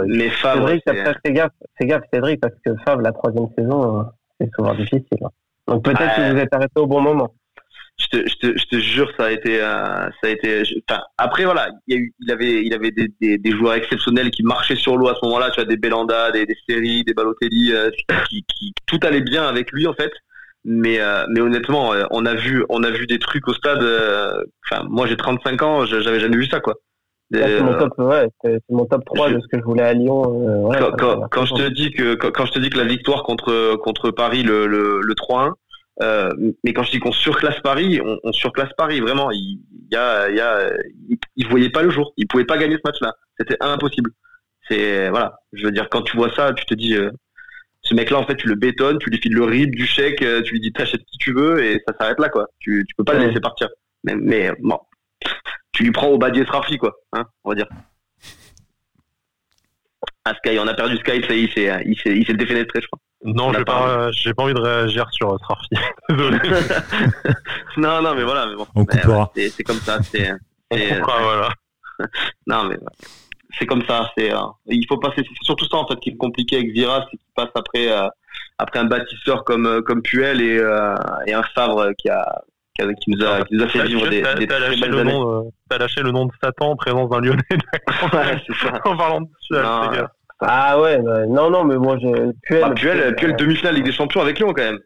[0.05, 3.99] Mais, Favre, Cédric, après, fais gaffe, fais gaffe Cédric parce que Favre la troisième saison,
[3.99, 4.03] euh,
[4.41, 5.05] c'est souvent difficile.
[5.23, 5.29] Hein.
[5.67, 7.33] Donc peut-être que vous êtes arrêté au bon moment.
[7.99, 10.63] Je te, je te, je te jure, ça a été, ça a été.
[10.89, 13.73] Enfin, après voilà, il, y a eu, il avait, il avait des, des, des, joueurs
[13.73, 15.51] exceptionnels qui marchaient sur l'eau à ce moment-là.
[15.51, 17.73] Tu as des Belanda, des, des séries, des Balotelli,
[18.29, 20.11] qui, qui, tout allait bien avec lui en fait
[20.65, 23.81] mais euh, mais honnêtement euh, on a vu on a vu des trucs au stade
[23.81, 26.75] euh, enfin moi j'ai 35 ans j'avais jamais vu ça quoi
[27.31, 30.67] c'est mon top ouais, c'est mon top 3 de ce que je voulais à Lyon
[30.67, 33.75] ouais, quand, quand, je te dis que quand, je te dis que la victoire contre
[33.77, 35.53] contre Paris le le, le 3-1
[35.99, 39.59] mais quand je dis qu'on surclasse Paris on, on, surclasse Paris vraiment il,
[39.91, 40.71] y a il y a
[41.35, 44.11] il, voyait pas le jour il pouvait pas gagner ce match là c'était impossible
[44.69, 46.95] c'est voilà je veux dire quand tu vois ça tu te dis
[47.81, 50.41] ce mec-là, en fait, tu le bétonnes, tu lui files le rib du chèque, euh,
[50.41, 52.47] tu lui dis t'achètes qui tu veux et ça s'arrête là, quoi.
[52.59, 53.69] Tu, tu peux pas le laisser partir.
[54.03, 54.79] Mais, mais bon,
[55.71, 57.67] tu lui prends au badier Srafi, quoi, hein, on va dire.
[60.25, 62.99] Ah, Sky, on a perdu Sky, ça y est, il s'est défenestré, je crois.
[63.23, 65.37] Non, j'ai pas, j'ai pas envie de réagir sur.
[66.09, 66.37] Désolé.
[67.77, 68.65] non, non, mais voilà, mais bon.
[68.75, 69.31] On coupera.
[69.35, 70.31] c'est, c'est comme ça, c'est,
[70.71, 71.49] c'est, Ah, voilà.
[72.47, 72.77] non, mais
[73.57, 76.17] c'est comme ça, c'est, euh, il faut passer, c'est surtout ça, en fait, qui est
[76.17, 78.07] compliqué avec Vira, c'est qu'il passe après, euh,
[78.57, 80.95] après un bâtisseur comme, euh, comme Puel et, euh,
[81.27, 82.41] et un Favre qui a,
[82.75, 84.55] qui, a- qui nous a, qui nous a fait T'as- vivre des, t'as- des t'as
[84.59, 85.11] très lâché belles le années.
[85.11, 87.41] nom, euh, t'as lâché le nom de Satan en présence d'un Lyonnais.
[88.13, 88.79] Ouais, c'est ça.
[88.85, 90.11] en parlant de Puel, Non, les gars.
[90.41, 93.91] Ah ouais, bah, non, non, mais moi, je, Puel, Bah, Puel, Puel demi-finale Ligue des
[93.91, 94.79] Champions avec Lyon, quand même.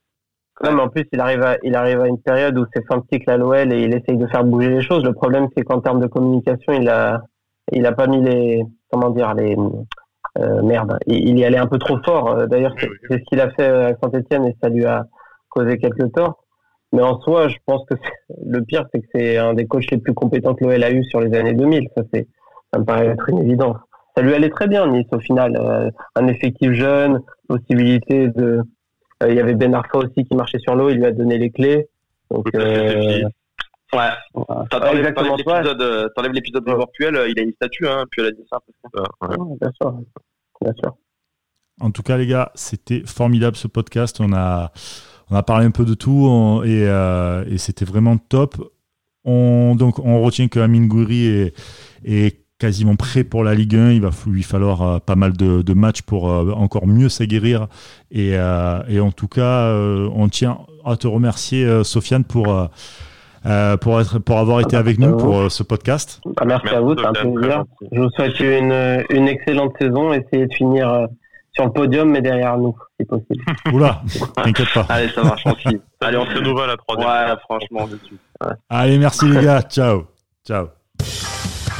[0.63, 2.97] Non, mais en plus, il arrive à, il arrive à une période où c'est fin
[2.97, 5.03] de cycle à l'OL et il essaye de faire bouger les choses.
[5.03, 7.21] Le problème, c'est qu'en termes de communication, il a,
[7.71, 9.55] il a pas mis les, comment dire, les,
[10.39, 12.29] euh, merde, il, il y allait un peu trop fort.
[12.37, 15.05] Euh, D'ailleurs, c'est ce qu'il a fait à Saint-Etienne et ça lui a
[15.49, 16.43] causé quelques torts.
[16.93, 19.89] Mais en soi, je pense que c'est- le pire, c'est que c'est un des coachs
[19.91, 21.87] les plus compétents que l'OL a eu sur les années 2000.
[21.97, 22.27] Ça, c'est,
[22.71, 23.77] ça me paraît être une évidence.
[24.15, 25.55] Ça lui allait très bien, Nice, au final.
[25.59, 28.61] Euh, un effectif jeune, possibilité de,
[29.23, 31.37] euh, il y avait Ben Arfa aussi qui marchait sur l'eau, il lui a donné
[31.37, 31.87] les clés.
[32.29, 33.23] Donc, euh.
[33.93, 34.09] Ouais.
[34.69, 35.77] T'enlèves l'épisode,
[36.65, 38.59] de Puel, il a une statue, hein, Puel a dit ça.
[38.95, 39.37] Ouais.
[39.37, 39.93] Ouais, bien sûr.
[40.61, 40.95] Bien sûr.
[41.81, 44.19] En tout cas, les gars, c'était formidable ce podcast.
[44.19, 44.71] On a,
[45.29, 48.55] on a parlé un peu de tout on- et, euh, et c'était vraiment top.
[49.25, 51.53] On, donc, on retient que Amine Gouiri est,
[52.03, 53.91] est quasiment prêt pour la Ligue 1.
[53.91, 57.67] Il va lui falloir euh, pas mal de, de matchs pour euh, encore mieux s'aguerrir.
[58.09, 62.47] Et, euh, et en tout cas, euh, on tient à te remercier, euh, Sofiane, pour,
[63.45, 66.21] euh, pour, être, pour avoir été avec nous pour euh, ce podcast.
[66.37, 67.65] Ah, merci, à vous, c'est un plaisir.
[67.91, 70.13] Je vous souhaite une, une excellente saison.
[70.13, 71.05] Essayez de finir euh,
[71.51, 73.43] sur le podium, mais derrière nous, si possible.
[73.73, 74.01] Oula,
[74.37, 74.85] t'inquiète pas.
[74.87, 75.81] Allez, ça marche, aussi.
[75.99, 77.09] Allez, on se se nouvelle la troisième.
[77.09, 78.17] Ouais, franchement, dessus.
[78.69, 79.61] Allez, merci les gars.
[79.63, 80.05] Ciao.
[80.47, 80.67] Ciao.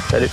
[0.10, 0.28] Salut.